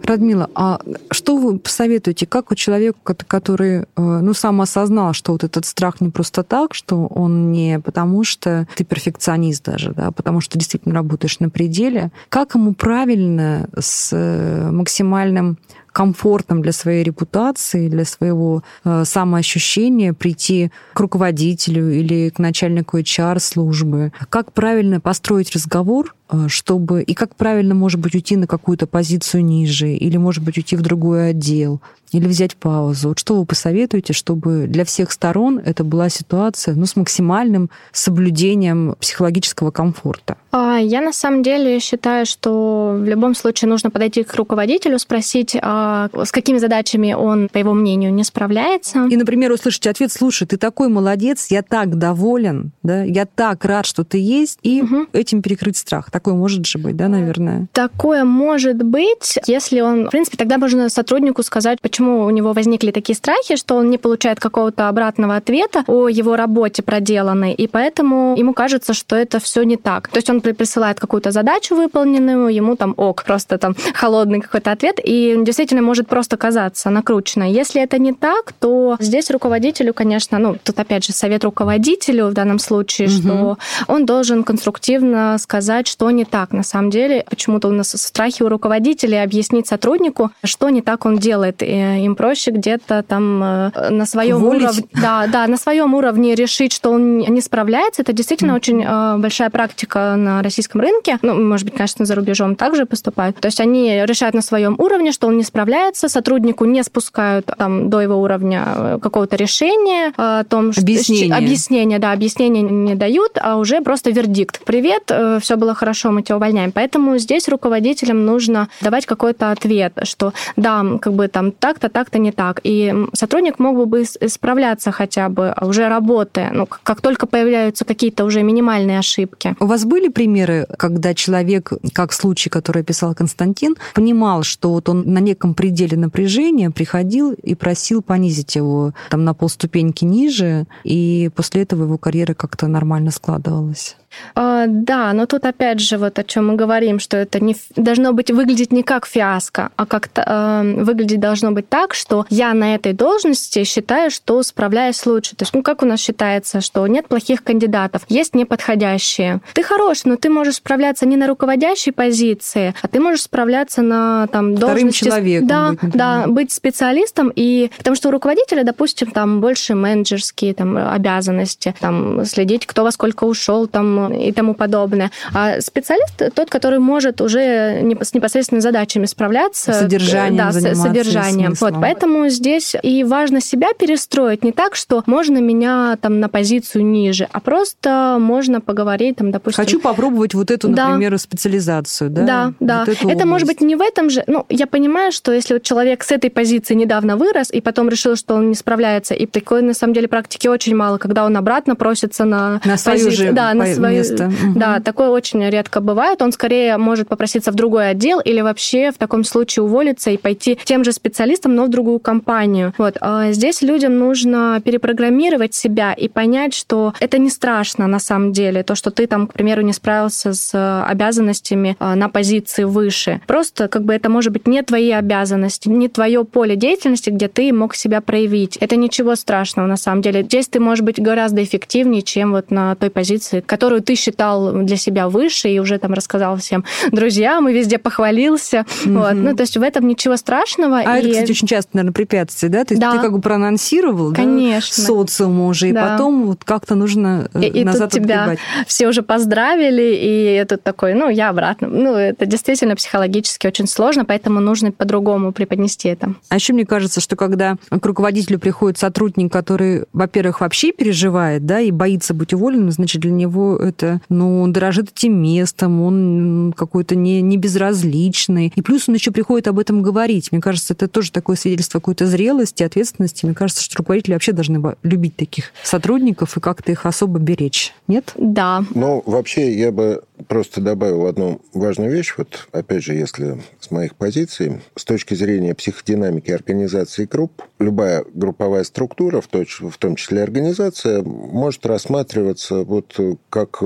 Радмила, 0.09 0.49
а 0.55 0.81
что 1.11 1.37
вы 1.37 1.59
посоветуете, 1.59 2.27
как 2.27 2.51
у 2.51 2.55
человека, 2.55 3.15
который, 3.15 3.81
э, 3.81 3.85
ну, 3.97 4.33
сам 4.33 4.63
осознал, 4.63 5.13
что 5.13 5.33
вот 5.33 5.45
этот 5.45 5.67
страх 5.67 6.01
не 6.01 6.09
просто 6.09 6.43
так, 6.43 6.73
что 6.73 7.07
он 7.07 7.53
не 7.53 7.79
потому, 7.79 8.25
что 8.25 8.67
ты 8.75 8.85
перфекционист 8.85 9.65
даже, 9.65 9.93
да, 9.93 10.07
а 10.07 10.13
потому 10.13 10.41
что 10.41 10.59
действительно 10.59 10.95
работаешь 10.95 11.41
на 11.41 11.51
пределе, 11.51 12.11
как 12.31 12.55
ему 12.55 12.73
правильно 12.73 13.69
с 13.79 14.11
э, 14.13 14.71
максимальным 14.71 15.59
комфортом 15.93 16.63
для 16.63 16.73
своей 16.73 17.03
репутации, 17.03 17.89
для 17.89 18.05
своего 18.05 18.63
э, 18.85 19.05
самоощущения 19.05 20.13
прийти 20.13 20.71
к 20.95 21.01
руководителю 21.01 21.93
или 21.93 22.31
к 22.31 22.39
начальнику 22.39 22.99
HR-службы? 22.99 24.13
Как 24.31 24.53
правильно 24.53 25.01
построить 25.01 25.53
разговор, 25.55 26.15
чтобы... 26.49 27.03
И 27.03 27.15
как 27.15 27.35
правильно, 27.37 27.75
может 27.75 28.01
быть, 28.01 28.15
уйти 28.15 28.37
на 28.37 28.47
какую-то 28.47 28.87
позицию 28.87 29.45
ниже, 29.45 29.91
или, 29.93 30.17
может 30.17 30.45
быть, 30.45 30.57
уйти 30.57 30.77
в 30.77 30.83
другой 30.83 31.31
отдел, 31.31 31.81
или 32.13 32.27
взять 32.27 32.57
паузу. 32.57 33.09
Вот 33.09 33.19
что 33.19 33.37
вы 33.37 33.45
посоветуете, 33.45 34.13
чтобы 34.13 34.67
для 34.67 34.85
всех 34.85 35.13
сторон 35.13 35.61
это 35.65 35.85
была 35.85 36.09
ситуация 36.09 36.75
ну, 36.75 36.87
с 36.87 36.97
максимальным 36.97 37.71
соблюдением 37.93 38.97
психологического 39.01 39.71
комфорта? 39.71 40.37
А, 40.51 40.79
я 40.79 41.01
на 41.01 41.13
самом 41.13 41.43
деле 41.43 41.79
считаю, 41.81 42.25
что 42.25 42.97
в 42.99 43.05
любом 43.05 43.35
случае 43.35 43.69
нужно 43.69 43.91
подойти 43.91 44.23
к 44.23 44.35
руководителю, 44.35 44.99
спросить, 44.99 45.57
а, 45.61 46.09
с 46.15 46.33
какими 46.33 46.59
задачами 46.59 47.13
он, 47.13 47.49
по 47.53 47.59
его 47.59 47.75
мнению, 47.75 48.13
не 48.15 48.25
справляется. 48.25 49.07
И, 49.07 49.17
например, 49.17 49.53
услышать 49.53 49.87
ответ, 49.87 50.11
слушай, 50.11 50.47
ты 50.47 50.57
такой 50.57 50.89
молодец, 50.89 51.49
я 51.51 51.63
так 51.63 51.99
доволен, 51.99 52.73
да, 52.83 53.03
я 53.03 53.27
так 53.27 53.65
рад, 53.65 53.85
что 53.85 54.05
ты 54.05 54.19
есть, 54.19 54.59
и 54.63 54.83
угу. 54.83 55.07
этим 55.13 55.43
перекрыть 55.43 55.77
страх. 55.77 56.11
Такое 56.19 56.35
может 56.35 56.67
же 56.67 56.79
быть, 56.79 56.97
да, 56.97 57.09
наверное? 57.09 57.69
Такое 57.73 58.25
может 58.25 58.83
быть, 58.83 59.39
если 59.47 59.81
он, 59.81 60.07
в 60.07 60.11
принципе, 60.11 60.37
тогда 60.37 60.59
можно 60.59 60.89
сотруднику 60.89 61.43
сказать, 61.43 61.81
почему 61.81 62.25
у 62.25 62.31
него 62.31 62.53
возникли 62.53 62.91
такие 62.91 63.17
страхи, 63.17 63.57
что 63.57 63.77
он 63.77 63.89
не 63.89 63.99
получает 63.99 64.41
какого-то 64.41 64.89
обратного 64.89 65.37
ответа 65.37 65.85
о 65.87 66.09
его 66.09 66.37
работе 66.37 66.83
проделанной, 66.83 67.53
и 67.53 67.67
поэтому 67.69 68.35
ему 68.37 68.53
кажется, 68.53 68.95
что 68.95 69.17
это 69.17 69.39
все 69.39 69.63
не 69.63 69.77
так. 69.77 70.09
То 70.09 70.17
есть 70.19 70.29
он 70.29 70.41
присылает 70.41 70.99
какую-то 70.99 71.31
задачу 71.31 71.77
выполненную, 71.77 72.49
ему 72.49 72.77
там 72.77 72.95
ок, 72.97 73.25
просто 73.25 73.59
там 73.59 73.77
холодный 73.95 74.41
какой-то 74.41 74.73
ответ, 74.73 74.99
и 75.03 75.37
действительно 75.39 75.69
действительно 75.69 75.83
может 75.83 76.09
просто 76.09 76.37
казаться 76.37 76.91
накручено. 76.91 77.45
Если 77.45 77.83
это 77.83 77.99
не 77.99 78.13
так, 78.13 78.53
то 78.53 78.97
здесь 79.01 79.31
руководителю, 79.31 79.95
конечно, 79.95 80.39
ну, 80.39 80.57
тут 80.63 80.79
опять 80.79 81.05
же 81.05 81.13
совет 81.13 81.45
руководителю 81.45 82.29
в 82.29 82.33
данном 82.33 82.59
случае, 82.59 83.09
угу. 83.09 83.17
что 83.17 83.59
он 83.87 84.07
должен 84.07 84.45
конструктивно 84.45 85.37
сказать, 85.39 85.87
что 85.87 86.08
не 86.11 86.25
так. 86.25 86.53
На 86.53 86.63
самом 86.63 86.91
деле, 86.91 87.25
почему-то 87.29 87.69
у 87.69 87.73
нас 87.73 87.91
страхи 87.91 88.43
у 88.43 88.49
руководителя 88.49 89.23
объяснить 89.23 89.67
сотруднику, 89.67 90.31
что 90.45 90.69
не 90.69 90.83
так 90.83 91.07
он 91.07 91.19
делает. 91.19 91.63
И 91.63 92.05
им 92.05 92.15
проще 92.17 92.51
где-то 92.51 93.03
там 93.03 93.43
э, 93.43 93.91
на 93.91 94.07
своем 94.07 94.43
уровне, 94.45 94.85
да, 94.95 95.27
да, 95.27 95.47
на 95.47 95.57
своем 95.57 95.95
уровне 95.95 96.35
решить, 96.35 96.73
что 96.73 96.91
он 96.91 97.19
не 97.19 97.41
справляется. 97.41 98.03
Это 98.03 98.13
действительно 98.13 98.53
mm 98.53 98.59
очень 98.59 98.83
э, 98.83 99.19
большая 99.19 99.51
практика 99.51 100.17
на 100.17 100.43
российском 100.43 100.81
рынке. 100.81 101.19
Ну, 101.23 101.35
может 101.35 101.65
быть, 101.65 101.75
конечно, 101.77 102.05
за 102.05 102.15
рубежом 102.15 102.57
также 102.57 102.87
поступают. 102.87 103.39
То 103.39 103.47
есть 103.47 103.61
они 103.61 104.05
решают 104.05 104.35
на 104.35 104.43
своем 104.43 104.75
уровне, 104.79 105.13
что 105.13 105.29
он 105.29 105.37
не 105.37 105.45
справляется, 105.45 106.09
сотруднику 106.09 106.65
не 106.65 106.83
спускают 106.83 107.47
там 107.57 107.89
до 107.89 108.01
его 108.01 108.17
уровня 108.21 108.65
э, 108.67 108.99
какого-то 109.01 109.37
решения 109.37 110.13
о 110.17 110.45
том, 110.45 110.73
что 110.73 110.83
объяснение, 110.83 111.37
объяснение 111.37 111.99
да, 111.99 112.13
объяснения 112.13 112.63
не 112.63 112.95
дают, 112.95 113.39
а 113.41 113.57
уже 113.57 113.81
просто 113.81 114.11
вердикт. 114.11 114.61
Привет, 114.65 115.11
все 115.41 115.57
было 115.57 115.75
хорошо, 115.75 115.98
мы 116.05 116.23
тебя 116.23 116.37
увольняем. 116.37 116.73
Поэтому 116.73 117.19
здесь 117.19 117.49
руководителям 117.49 118.25
нужно 118.25 118.69
давать 118.81 119.07
какой-то 119.07 119.51
ответ, 119.51 119.93
что 120.05 120.33
да, 120.57 120.85
как 121.01 121.15
бы 121.15 121.29
там 121.29 121.53
так-то, 121.53 121.89
так-то 121.89 122.19
не 122.19 122.33
так. 122.33 122.61
И 122.63 122.95
сотрудник 123.13 123.59
мог 123.59 123.87
бы 123.89 124.05
справляться 124.05 124.93
хотя 124.93 125.29
бы 125.29 125.55
уже 125.61 125.89
работая, 125.89 126.51
ну, 126.53 126.67
как 126.67 127.01
только 127.01 127.27
появляются 127.27 127.85
какие-то 127.85 128.25
уже 128.25 128.43
минимальные 128.43 128.99
ошибки. 128.99 129.57
У 129.61 129.67
вас 129.67 129.85
были 129.85 130.09
примеры, 130.09 130.67
когда 130.79 131.15
человек, 131.15 131.73
как 131.93 132.13
случай, 132.13 132.51
который 132.51 132.83
описал 132.83 133.15
Константин, 133.15 133.77
понимал, 133.95 134.43
что 134.43 134.71
вот 134.71 134.89
он 134.89 135.03
на 135.13 135.19
неком 135.19 135.55
пределе 135.55 135.97
напряжения 135.97 136.71
приходил 136.71 137.33
и 137.33 137.55
просил 137.55 138.03
понизить 138.03 138.57
его 138.57 138.93
там 139.11 139.25
на 139.25 139.35
полступеньки 139.35 140.05
ниже, 140.05 140.67
и 140.85 141.31
после 141.35 141.63
этого 141.63 141.85
его 141.85 141.99
карьера 141.99 142.35
как-то 142.35 142.67
нормально 142.67 143.11
складывалась? 143.11 143.97
А, 144.35 144.67
да, 144.67 145.13
но 145.13 145.27
тут 145.27 145.45
опять 145.45 145.81
же 145.81 145.99
вот 145.99 146.19
о 146.19 146.25
чем 146.25 146.49
мы 146.49 146.57
говорим, 146.57 146.99
что 146.99 147.17
это 147.17 147.41
не 147.41 147.57
должно 147.77 148.13
быть 148.13 148.31
выглядеть 148.31 148.73
не 148.73 148.83
как 148.83 149.07
фиаско, 149.07 149.71
а 149.77 149.87
как 149.87 150.09
э, 150.15 150.75
выглядеть 150.83 151.21
должно 151.21 151.53
быть 151.53 151.69
так, 151.69 151.95
что 151.95 152.27
я 152.31 152.55
на 152.55 152.75
этой 152.75 152.93
должности 152.93 153.65
считаю, 153.65 154.11
что 154.11 154.43
справляюсь 154.43 155.05
лучше. 155.07 155.37
То 155.37 155.43
есть, 155.43 155.55
ну 155.55 155.63
как 155.63 155.83
у 155.83 155.87
нас 155.87 156.01
считается, 156.01 156.61
что 156.61 156.87
нет 156.87 157.09
плохих 157.09 157.43
кандидатов, 157.43 158.03
есть 158.09 158.35
неподходящие. 158.35 159.41
Ты 159.55 159.63
хорош, 159.63 160.05
но 160.05 160.17
ты 160.17 160.31
можешь 160.31 160.57
справляться 160.57 161.07
не 161.07 161.17
на 161.17 161.27
руководящей 161.27 161.93
позиции, 161.93 162.75
а 162.83 162.89
ты 162.89 163.01
можешь 163.01 163.23
справляться 163.23 163.83
на 163.83 164.27
там 164.29 164.57
Вторым 164.57 164.75
должности. 164.77 165.05
человеком. 165.05 165.49
Да, 165.49 165.71
быть, 165.71 165.93
да, 165.93 166.27
быть 166.27 166.53
специалистом 166.53 167.33
и 167.35 167.71
потому 167.79 167.97
что 167.97 168.09
у 168.09 168.13
руководителя, 168.13 168.65
допустим, 168.65 169.11
там 169.11 169.41
больше 169.41 169.75
менеджерские 169.75 170.55
там 170.55 170.77
обязанности, 170.77 171.75
там 171.81 172.25
следить, 172.25 172.67
кто 172.67 172.85
во 172.85 172.91
сколько 172.91 173.25
ушел, 173.25 173.67
там 173.67 173.98
и 174.07 174.33
тому 174.33 174.55
подобное. 174.55 175.11
А 175.35 175.61
специалист 175.61 176.35
тот, 176.35 176.51
который 176.51 176.79
может 176.79 177.21
уже 177.21 177.83
с 178.01 178.15
непосредственными 178.15 178.63
задачами 178.63 179.07
справляться. 179.07 179.73
Содержанием 179.73 180.37
да, 180.37 180.53
заниматься. 180.53 180.83
содержанием. 180.83 181.55
Вот, 181.61 181.75
поэтому 181.81 182.29
здесь 182.29 182.75
и 182.83 183.05
важно 183.05 183.41
себя 183.41 183.69
перестроить. 183.79 184.45
Не 184.45 184.53
так, 184.53 184.75
что 184.75 185.03
можно 185.07 185.39
меня 185.39 185.97
там 186.01 186.21
на 186.21 186.29
позицию 186.29 186.85
ниже, 186.85 187.29
а 187.33 187.41
просто 187.41 188.17
можно 188.21 188.61
поговорить, 188.61 189.17
там, 189.17 189.31
допустим... 189.31 189.65
Хочу 189.65 189.81
попробовать 189.81 190.35
вот 190.35 190.51
эту, 190.51 190.69
да. 190.69 190.89
например, 190.89 191.19
специализацию, 191.19 192.11
да? 192.11 192.23
Да, 192.23 192.53
да. 192.61 192.85
Вот 192.87 193.11
Это 193.11 193.27
может 193.27 193.47
быть 193.47 193.61
не 193.61 193.77
в 193.77 193.81
этом 193.81 194.11
же... 194.11 194.25
Ну, 194.27 194.45
я 194.49 194.67
понимаю, 194.67 195.13
что 195.13 195.33
если 195.33 195.55
вот 195.55 195.63
человек 195.63 196.05
с 196.05 196.13
этой 196.13 196.31
позиции 196.31 196.75
недавно 196.75 197.17
вырос, 197.17 197.51
и 197.51 197.61
потом 197.61 197.89
решил, 197.89 198.17
что 198.17 198.35
он 198.35 198.51
не 198.51 198.55
справляется, 198.55 199.15
и 199.15 199.27
такой, 199.27 199.63
на 199.63 199.75
самом 199.75 199.95
деле, 199.95 200.09
практики 200.09 200.49
очень 200.49 200.75
мало, 200.77 200.99
когда 200.99 201.25
он 201.25 201.37
обратно 201.37 201.77
просится 201.77 202.25
на... 202.25 202.61
На 202.65 202.77
свою 202.77 203.07
позицию, 203.07 203.29
же 203.29 203.33
да, 203.33 203.55
на 203.55 203.67
свою 203.67 203.88
место. 203.91 204.31
Да, 204.55 204.81
такое 204.81 205.09
очень 205.11 205.49
редко 205.49 205.81
бывает. 205.81 206.21
Он 206.23 206.33
скорее 206.33 206.77
может 206.79 207.09
попроситься 207.09 207.53
в 207.53 207.55
другой 207.55 207.91
отдел 207.91 208.21
или 208.21 208.41
вообще 208.41 208.91
в 208.91 208.99
таком 208.99 209.25
случае 209.25 209.65
уволиться 209.65 210.11
и 210.11 210.17
пойти 210.17 210.59
тем 210.65 210.85
же 210.85 210.93
специалистом, 210.93 211.55
но 211.55 211.65
в 211.65 211.69
другую 211.69 212.01
компанию. 212.01 212.75
Вот. 212.79 212.97
А 213.01 213.33
здесь 213.33 213.63
людям 213.63 213.99
нужно 213.99 214.61
перепрограммировать 214.65 215.55
себя 215.55 215.93
и 215.93 216.09
понять, 216.09 216.55
что 216.55 216.95
это 217.01 217.19
не 217.19 217.31
страшно 217.31 217.87
на 217.87 217.99
самом 217.99 218.33
деле, 218.33 218.63
то, 218.63 218.75
что 218.75 218.91
ты 218.91 219.07
там, 219.07 219.27
к 219.27 219.33
примеру, 219.33 219.63
не 219.63 219.73
справился 219.73 220.33
с 220.33 220.85
обязанностями 220.85 221.77
а, 221.79 221.95
на 221.95 222.09
позиции 222.09 222.65
выше. 222.65 223.21
Просто 223.27 223.69
как 223.69 223.85
бы 223.85 223.95
это 223.95 224.09
может 224.09 224.33
быть 224.33 224.47
не 224.47 224.63
твои 224.63 224.91
обязанности, 224.91 225.69
не 225.69 225.89
твое 225.89 226.25
поле 226.25 226.57
деятельности, 226.57 227.11
где 227.11 227.29
ты 227.29 227.53
мог 227.53 227.75
себя 227.75 228.01
проявить. 228.01 228.57
Это 228.59 228.77
ничего 228.77 229.15
страшного 229.17 229.67
на 229.67 229.77
самом 229.77 230.03
деле. 230.03 230.23
Здесь 230.23 230.49
ты 230.49 230.61
можешь 230.61 230.83
быть 230.83 231.01
гораздо 231.01 231.43
эффективнее, 231.43 232.03
чем 232.03 232.33
вот 232.33 232.51
на 232.51 232.75
той 232.75 232.91
позиции, 232.91 233.41
которую 233.41 233.78
ты 233.81 233.95
считал 233.95 234.53
для 234.53 234.77
себя 234.77 235.09
выше 235.09 235.49
и 235.49 235.59
уже 235.59 235.79
там 235.79 235.93
рассказал 235.93 236.37
всем 236.37 236.65
друзьям 236.91 237.49
и 237.49 237.53
везде 237.53 237.79
похвалился. 237.79 238.65
Mm-hmm. 238.85 238.99
Вот. 238.99 239.13
Ну, 239.15 239.37
то 239.37 239.43
есть 239.43 239.57
в 239.57 239.63
этом 239.63 239.87
ничего 239.87 240.17
страшного. 240.17 240.81
А 240.81 240.99
и... 240.99 241.01
это, 241.01 241.11
кстати, 241.11 241.31
очень 241.33 241.47
часто, 241.47 241.71
наверное, 241.75 241.93
препятствие, 241.93 242.51
да? 242.51 242.65
То 242.65 242.75
есть 242.75 242.81
да. 242.81 242.93
ты 242.93 242.99
как 242.99 243.13
бы 243.13 243.21
проанонсировал 243.21 244.13
Конечно. 244.13 244.83
Да, 244.83 244.87
социуму 244.87 245.47
уже, 245.47 245.69
и 245.69 245.73
да. 245.73 245.91
потом 245.91 246.27
вот 246.27 246.45
как-то 246.45 246.75
нужно 246.75 247.29
и, 247.35 247.47
и 247.47 247.65
назад 247.65 247.91
тут 247.91 248.03
тебя 248.03 248.37
все 248.67 248.89
уже 248.89 249.03
поздравили, 249.03 249.95
и 249.95 250.45
тут 250.49 250.63
такой, 250.63 250.95
ну, 250.95 251.09
я 251.09 251.31
обратно. 251.31 251.69
Ну, 251.69 251.95
это 251.95 252.27
действительно 252.27 252.77
психологически 252.77 253.47
очень 253.47 253.67
сложно, 253.67 254.05
поэтому 254.05 254.41
нужно 254.41 254.73
по-другому 254.73 255.33
преподнести 255.33 255.89
это. 255.89 256.15
А 256.29 256.37
еще 256.37 256.53
мне 256.53 256.67
кажется, 256.67 257.01
что 257.01 257.17
когда 257.17 257.57
к 257.71 257.85
руководителю 257.85 258.39
приходит 258.39 258.79
сотрудник, 258.79 259.33
который, 259.33 259.85
во-первых, 259.93 260.41
вообще 260.41 260.73
переживает, 260.73 261.47
да, 261.47 261.61
и 261.61 261.71
боится 261.71 262.15
быть 262.15 262.33
уволенным, 262.33 262.71
значит, 262.71 263.03
для 263.03 263.11
него 263.11 263.59
это, 263.69 264.01
ну, 264.09 264.43
он 264.43 264.53
дорожит 264.53 264.91
этим 264.91 265.21
местом, 265.21 265.81
он 265.83 266.55
какой-то 266.57 266.97
не, 266.97 267.21
не 267.21 267.37
безразличный. 267.37 268.53
И 268.55 268.63
плюс 268.63 268.89
он 268.89 268.95
еще 268.95 269.11
приходит 269.11 269.49
об 269.49 269.59
этом 269.59 269.83
говорить. 269.83 270.33
Мне 270.33 270.41
кажется, 270.41 270.75
это 270.75 270.89
тоже 270.89 271.13
такое 271.13 271.37
свидетельство 271.37 271.79
какой-то 271.79 272.07
зрелости, 272.07 272.63
ответственности. 272.63 273.27
Мне 273.27 273.35
кажется, 273.35 273.63
что 273.63 273.79
руководители 273.79 274.15
вообще 274.15 274.33
должны 274.33 274.77
любить 274.83 275.17
таких 275.17 275.53
сотрудников 275.63 276.37
и 276.37 276.41
как-то 276.41 276.73
их 276.73 276.87
особо 276.87 277.19
беречь. 277.19 277.75
Нет? 277.87 278.13
Да. 278.17 278.65
Ну, 278.75 279.03
вообще, 279.07 279.57
я 279.57 279.71
бы 279.71 280.03
просто 280.27 280.61
добавил 280.61 281.07
одну 281.07 281.41
важную 281.53 281.91
вещь. 281.91 282.15
Вот, 282.17 282.49
опять 282.53 282.83
же, 282.83 282.95
если 282.95 283.41
с 283.61 283.71
моих 283.71 283.95
позиций, 283.95 284.61
с 284.75 284.85
точки 284.85 285.15
зрения 285.15 285.55
психодинамики 285.55 286.31
организации 286.31 287.05
групп, 287.05 287.43
любая 287.59 288.05
групповая 288.15 288.65
структура, 288.65 289.21
в 289.21 289.79
том 289.79 289.97
числе 289.97 290.23
организация, 290.23 291.03
может 291.03 291.67
рассматриваться 291.67 292.65
вот 292.65 292.99
как 293.31 293.63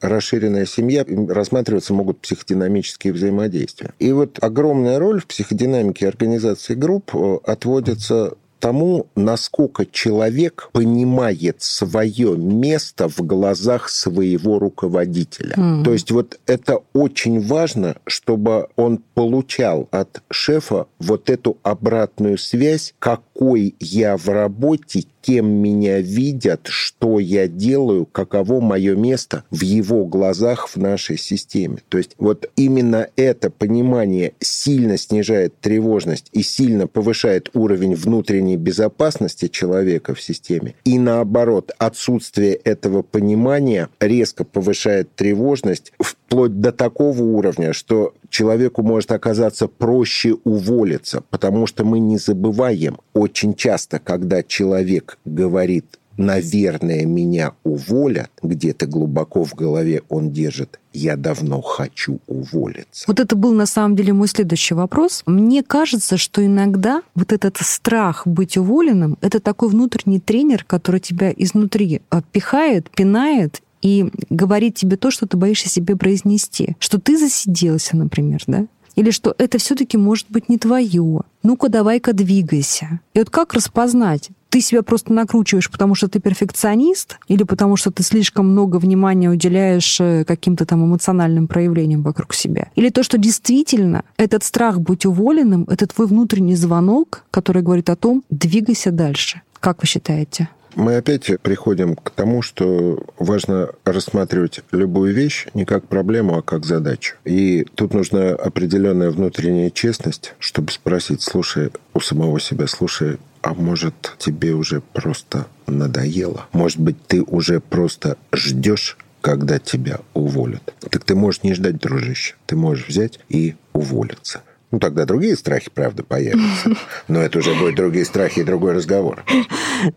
расширенная 0.00 0.66
семья, 0.66 1.04
рассматриваться 1.28 1.94
могут 1.94 2.20
психодинамические 2.20 3.12
взаимодействия. 3.12 3.92
И 3.98 4.12
вот 4.12 4.38
огромная 4.42 4.98
роль 4.98 5.20
в 5.20 5.26
психодинамике 5.26 6.08
организации 6.08 6.74
групп 6.74 7.14
э, 7.14 7.38
отводится 7.44 8.34
тому, 8.64 9.08
насколько 9.14 9.84
человек 9.84 10.70
понимает 10.72 11.60
свое 11.60 12.34
место 12.34 13.10
в 13.10 13.18
глазах 13.18 13.90
своего 13.90 14.58
руководителя. 14.58 15.54
Mm. 15.54 15.84
То 15.84 15.92
есть 15.92 16.10
вот 16.10 16.40
это 16.46 16.78
очень 16.94 17.46
важно, 17.46 17.96
чтобы 18.06 18.68
он 18.76 19.02
получал 19.12 19.86
от 19.90 20.22
шефа 20.30 20.86
вот 20.98 21.28
эту 21.28 21.58
обратную 21.62 22.38
связь, 22.38 22.94
какой 22.98 23.74
я 23.80 24.16
в 24.16 24.30
работе, 24.30 25.04
кем 25.24 25.46
меня 25.46 26.00
видят, 26.00 26.66
что 26.66 27.18
я 27.18 27.48
делаю, 27.48 28.04
каково 28.04 28.60
мое 28.60 28.94
место 28.94 29.44
в 29.50 29.62
его 29.62 30.04
глазах 30.04 30.68
в 30.68 30.76
нашей 30.76 31.16
системе. 31.16 31.78
То 31.88 31.96
есть 31.96 32.14
вот 32.18 32.50
именно 32.56 33.08
это 33.16 33.48
понимание 33.48 34.34
сильно 34.40 34.98
снижает 34.98 35.58
тревожность 35.60 36.28
и 36.32 36.42
сильно 36.42 36.86
повышает 36.86 37.48
уровень 37.54 37.94
внутренней 37.94 38.58
безопасности 38.58 39.48
человека 39.48 40.14
в 40.14 40.20
системе. 40.20 40.74
И 40.84 40.98
наоборот, 40.98 41.72
отсутствие 41.78 42.54
этого 42.56 43.00
понимания 43.00 43.88
резко 44.00 44.44
повышает 44.44 45.14
тревожность 45.14 45.94
вплоть 46.34 46.60
до 46.60 46.72
такого 46.72 47.22
уровня, 47.22 47.72
что 47.72 48.12
человеку 48.28 48.82
может 48.82 49.12
оказаться 49.12 49.68
проще 49.68 50.34
уволиться, 50.42 51.22
потому 51.30 51.68
что 51.68 51.84
мы 51.84 52.00
не 52.00 52.18
забываем 52.18 52.98
очень 53.12 53.54
часто, 53.54 54.00
когда 54.00 54.42
человек 54.42 55.18
говорит 55.24 55.86
наверное, 56.16 57.04
меня 57.06 57.54
уволят, 57.64 58.30
где-то 58.40 58.86
глубоко 58.86 59.44
в 59.44 59.54
голове 59.54 60.02
он 60.08 60.30
держит, 60.30 60.78
я 60.92 61.16
давно 61.16 61.60
хочу 61.60 62.20
уволиться. 62.28 63.04
Вот 63.08 63.18
это 63.18 63.34
был 63.34 63.52
на 63.52 63.66
самом 63.66 63.96
деле 63.96 64.12
мой 64.12 64.28
следующий 64.28 64.74
вопрос. 64.74 65.24
Мне 65.26 65.64
кажется, 65.64 66.16
что 66.16 66.46
иногда 66.46 67.02
вот 67.16 67.32
этот 67.32 67.56
страх 67.56 68.26
быть 68.26 68.56
уволенным, 68.56 69.18
это 69.22 69.40
такой 69.40 69.68
внутренний 69.70 70.20
тренер, 70.20 70.64
который 70.64 71.00
тебя 71.00 71.32
изнутри 71.36 72.00
пихает, 72.30 72.90
пинает 72.90 73.60
и 73.84 74.10
говорит 74.30 74.74
тебе 74.74 74.96
то, 74.96 75.10
что 75.10 75.28
ты 75.28 75.36
боишься 75.36 75.68
себе 75.68 75.94
произнести. 75.94 76.74
Что 76.80 76.98
ты 76.98 77.18
засиделся, 77.18 77.96
например, 77.96 78.42
да? 78.46 78.66
Или 78.96 79.10
что 79.10 79.34
это 79.38 79.58
все-таки 79.58 79.96
может 79.96 80.26
быть 80.30 80.48
не 80.48 80.56
твое. 80.56 81.20
ну-ка 81.42 81.68
давай-ка 81.68 82.12
двигайся. 82.12 83.00
И 83.12 83.18
вот 83.18 83.28
как 83.28 83.52
распознать, 83.52 84.30
ты 84.48 84.60
себя 84.60 84.82
просто 84.82 85.12
накручиваешь, 85.12 85.70
потому 85.70 85.96
что 85.96 86.08
ты 86.08 86.20
перфекционист, 86.20 87.18
или 87.26 87.42
потому 87.42 87.76
что 87.76 87.90
ты 87.90 88.02
слишком 88.04 88.48
много 88.52 88.76
внимания 88.76 89.28
уделяешь 89.28 90.00
э, 90.00 90.24
каким-то 90.24 90.64
там 90.64 90.84
эмоциональным 90.84 91.48
проявлениям 91.48 92.02
вокруг 92.02 92.32
себя. 92.32 92.68
Или 92.76 92.88
то, 92.88 93.02
что 93.02 93.18
действительно 93.18 94.04
этот 94.16 94.44
страх 94.44 94.80
быть 94.80 95.04
уволенным, 95.04 95.66
это 95.68 95.86
твой 95.88 96.06
внутренний 96.06 96.54
звонок, 96.54 97.24
который 97.32 97.62
говорит 97.62 97.90
о 97.90 97.96
том, 97.96 98.22
двигайся 98.30 98.92
дальше. 98.92 99.42
Как 99.58 99.82
вы 99.82 99.88
считаете? 99.88 100.48
Мы 100.76 100.96
опять 100.96 101.30
приходим 101.40 101.94
к 101.94 102.10
тому, 102.10 102.42
что 102.42 103.04
важно 103.18 103.70
рассматривать 103.84 104.60
любую 104.72 105.14
вещь 105.14 105.46
не 105.54 105.64
как 105.64 105.86
проблему, 105.86 106.36
а 106.36 106.42
как 106.42 106.64
задачу. 106.64 107.16
И 107.24 107.66
тут 107.74 107.94
нужна 107.94 108.30
определенная 108.30 109.10
внутренняя 109.10 109.70
честность, 109.70 110.34
чтобы 110.38 110.72
спросить, 110.72 111.22
слушай, 111.22 111.70
у 111.92 112.00
самого 112.00 112.40
себя, 112.40 112.66
слушай, 112.66 113.18
а 113.42 113.54
может, 113.54 114.16
тебе 114.18 114.54
уже 114.54 114.80
просто 114.80 115.46
надоело? 115.66 116.46
Может 116.52 116.80
быть, 116.80 116.96
ты 117.06 117.22
уже 117.22 117.60
просто 117.60 118.16
ждешь, 118.32 118.96
когда 119.20 119.58
тебя 119.58 120.00
уволят? 120.14 120.74
Так 120.90 121.04
ты 121.04 121.14
можешь 121.14 121.42
не 121.42 121.54
ждать, 121.54 121.78
дружище. 121.78 122.34
Ты 122.46 122.56
можешь 122.56 122.88
взять 122.88 123.20
и 123.28 123.54
уволиться. 123.72 124.42
Ну, 124.74 124.80
тогда 124.80 125.04
другие 125.04 125.36
страхи, 125.36 125.70
правда, 125.72 126.02
появятся. 126.02 126.70
Но 127.06 127.20
это 127.20 127.38
уже 127.38 127.54
будут 127.54 127.76
другие 127.76 128.04
страхи 128.04 128.40
и 128.40 128.42
другой 128.42 128.72
разговор. 128.72 129.24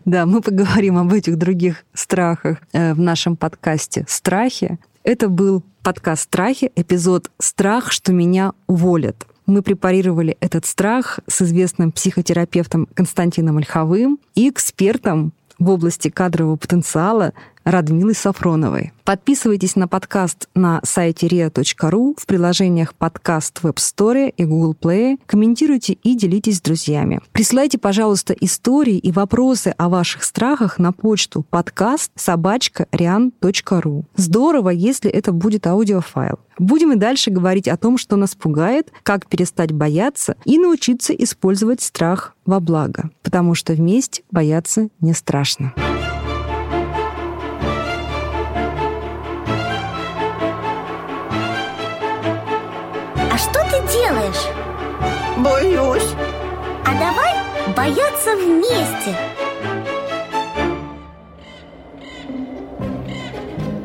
Да, 0.04 0.26
мы 0.26 0.40
поговорим 0.42 0.98
об 0.98 1.12
этих 1.12 1.36
других 1.36 1.84
страхах 1.94 2.58
э, 2.72 2.92
в 2.94 3.00
нашем 3.00 3.36
подкасте 3.36 4.04
«Страхи». 4.06 4.78
Это 5.02 5.28
был 5.28 5.64
подкаст 5.82 6.24
«Страхи», 6.24 6.70
эпизод 6.76 7.30
«Страх, 7.38 7.90
что 7.90 8.12
меня 8.12 8.52
уволят». 8.66 9.26
Мы 9.46 9.62
препарировали 9.62 10.36
этот 10.40 10.66
страх 10.66 11.20
с 11.26 11.42
известным 11.42 11.90
психотерапевтом 11.90 12.86
Константином 12.94 13.56
Ольховым 13.56 14.18
и 14.34 14.48
экспертом 14.48 15.32
в 15.58 15.70
области 15.70 16.08
кадрового 16.10 16.56
потенциала 16.56 17.32
Радмилой 17.68 18.14
Сафроновой. 18.14 18.94
Подписывайтесь 19.04 19.76
на 19.76 19.88
подкаст 19.88 20.48
на 20.54 20.80
сайте 20.84 21.26
ria.ru, 21.26 22.14
в 22.18 22.24
приложениях 22.24 22.94
подкаст 22.94 23.58
в 23.62 23.66
App 23.66 23.76
Store 23.76 24.32
и 24.34 24.44
Google 24.46 24.74
Play, 24.74 25.18
комментируйте 25.26 25.92
и 25.92 26.16
делитесь 26.16 26.56
с 26.56 26.60
друзьями. 26.62 27.20
Присылайте, 27.32 27.76
пожалуйста, 27.76 28.32
истории 28.40 28.96
и 28.96 29.12
вопросы 29.12 29.74
о 29.76 29.90
ваших 29.90 30.24
страхах 30.24 30.78
на 30.78 30.92
почту 30.92 31.44
подкаст 31.50 32.10
собачка 32.14 32.86
rian.ru. 32.90 34.04
Здорово, 34.16 34.70
если 34.70 35.10
это 35.10 35.32
будет 35.32 35.66
аудиофайл. 35.66 36.38
Будем 36.58 36.92
и 36.92 36.96
дальше 36.96 37.30
говорить 37.30 37.68
о 37.68 37.76
том, 37.76 37.98
что 37.98 38.16
нас 38.16 38.34
пугает, 38.34 38.90
как 39.02 39.26
перестать 39.26 39.72
бояться 39.72 40.36
и 40.46 40.58
научиться 40.58 41.12
использовать 41.12 41.82
страх 41.82 42.34
во 42.46 42.60
благо, 42.60 43.10
потому 43.22 43.54
что 43.54 43.74
вместе 43.74 44.22
бояться 44.30 44.88
не 45.00 45.12
страшно. 45.12 45.74
Делаешь? 54.08 54.46
Боюсь. 55.38 56.14
А 56.84 56.92
давай 56.92 57.34
бояться 57.76 58.36
вместе. 58.36 59.16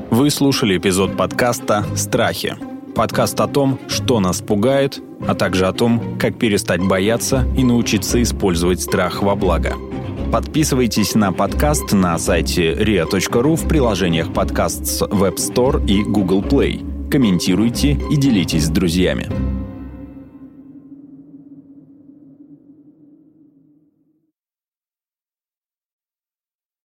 Вы 0.10 0.30
слушали 0.30 0.78
эпизод 0.78 1.18
подкаста 1.18 1.86
«Страхи». 1.96 2.56
Подкаст 2.96 3.40
о 3.42 3.48
том, 3.48 3.80
что 3.88 4.20
нас 4.20 4.42
пугает, 4.42 5.02
а 5.28 5.34
также 5.34 5.66
о 5.66 5.74
том, 5.74 6.18
как 6.20 6.38
перестать 6.38 6.82
бояться 6.82 7.46
и 7.58 7.64
научиться 7.64 8.22
использовать 8.22 8.82
страх 8.82 9.24
во 9.24 9.36
благо. 9.36 9.74
Подписывайтесь 10.32 11.16
на 11.16 11.32
подкаст 11.32 11.92
на 11.92 12.18
сайте 12.20 12.74
ria.ru 12.74 13.56
в 13.56 13.68
приложениях 13.68 14.32
подкаст 14.32 14.86
с 14.86 15.02
Web 15.02 15.36
Store 15.36 15.86
и 15.88 16.04
Google 16.04 16.44
Play. 16.44 17.10
Комментируйте 17.10 18.00
и 18.10 18.16
делитесь 18.16 18.66
с 18.66 18.70
друзьями. 18.70 19.63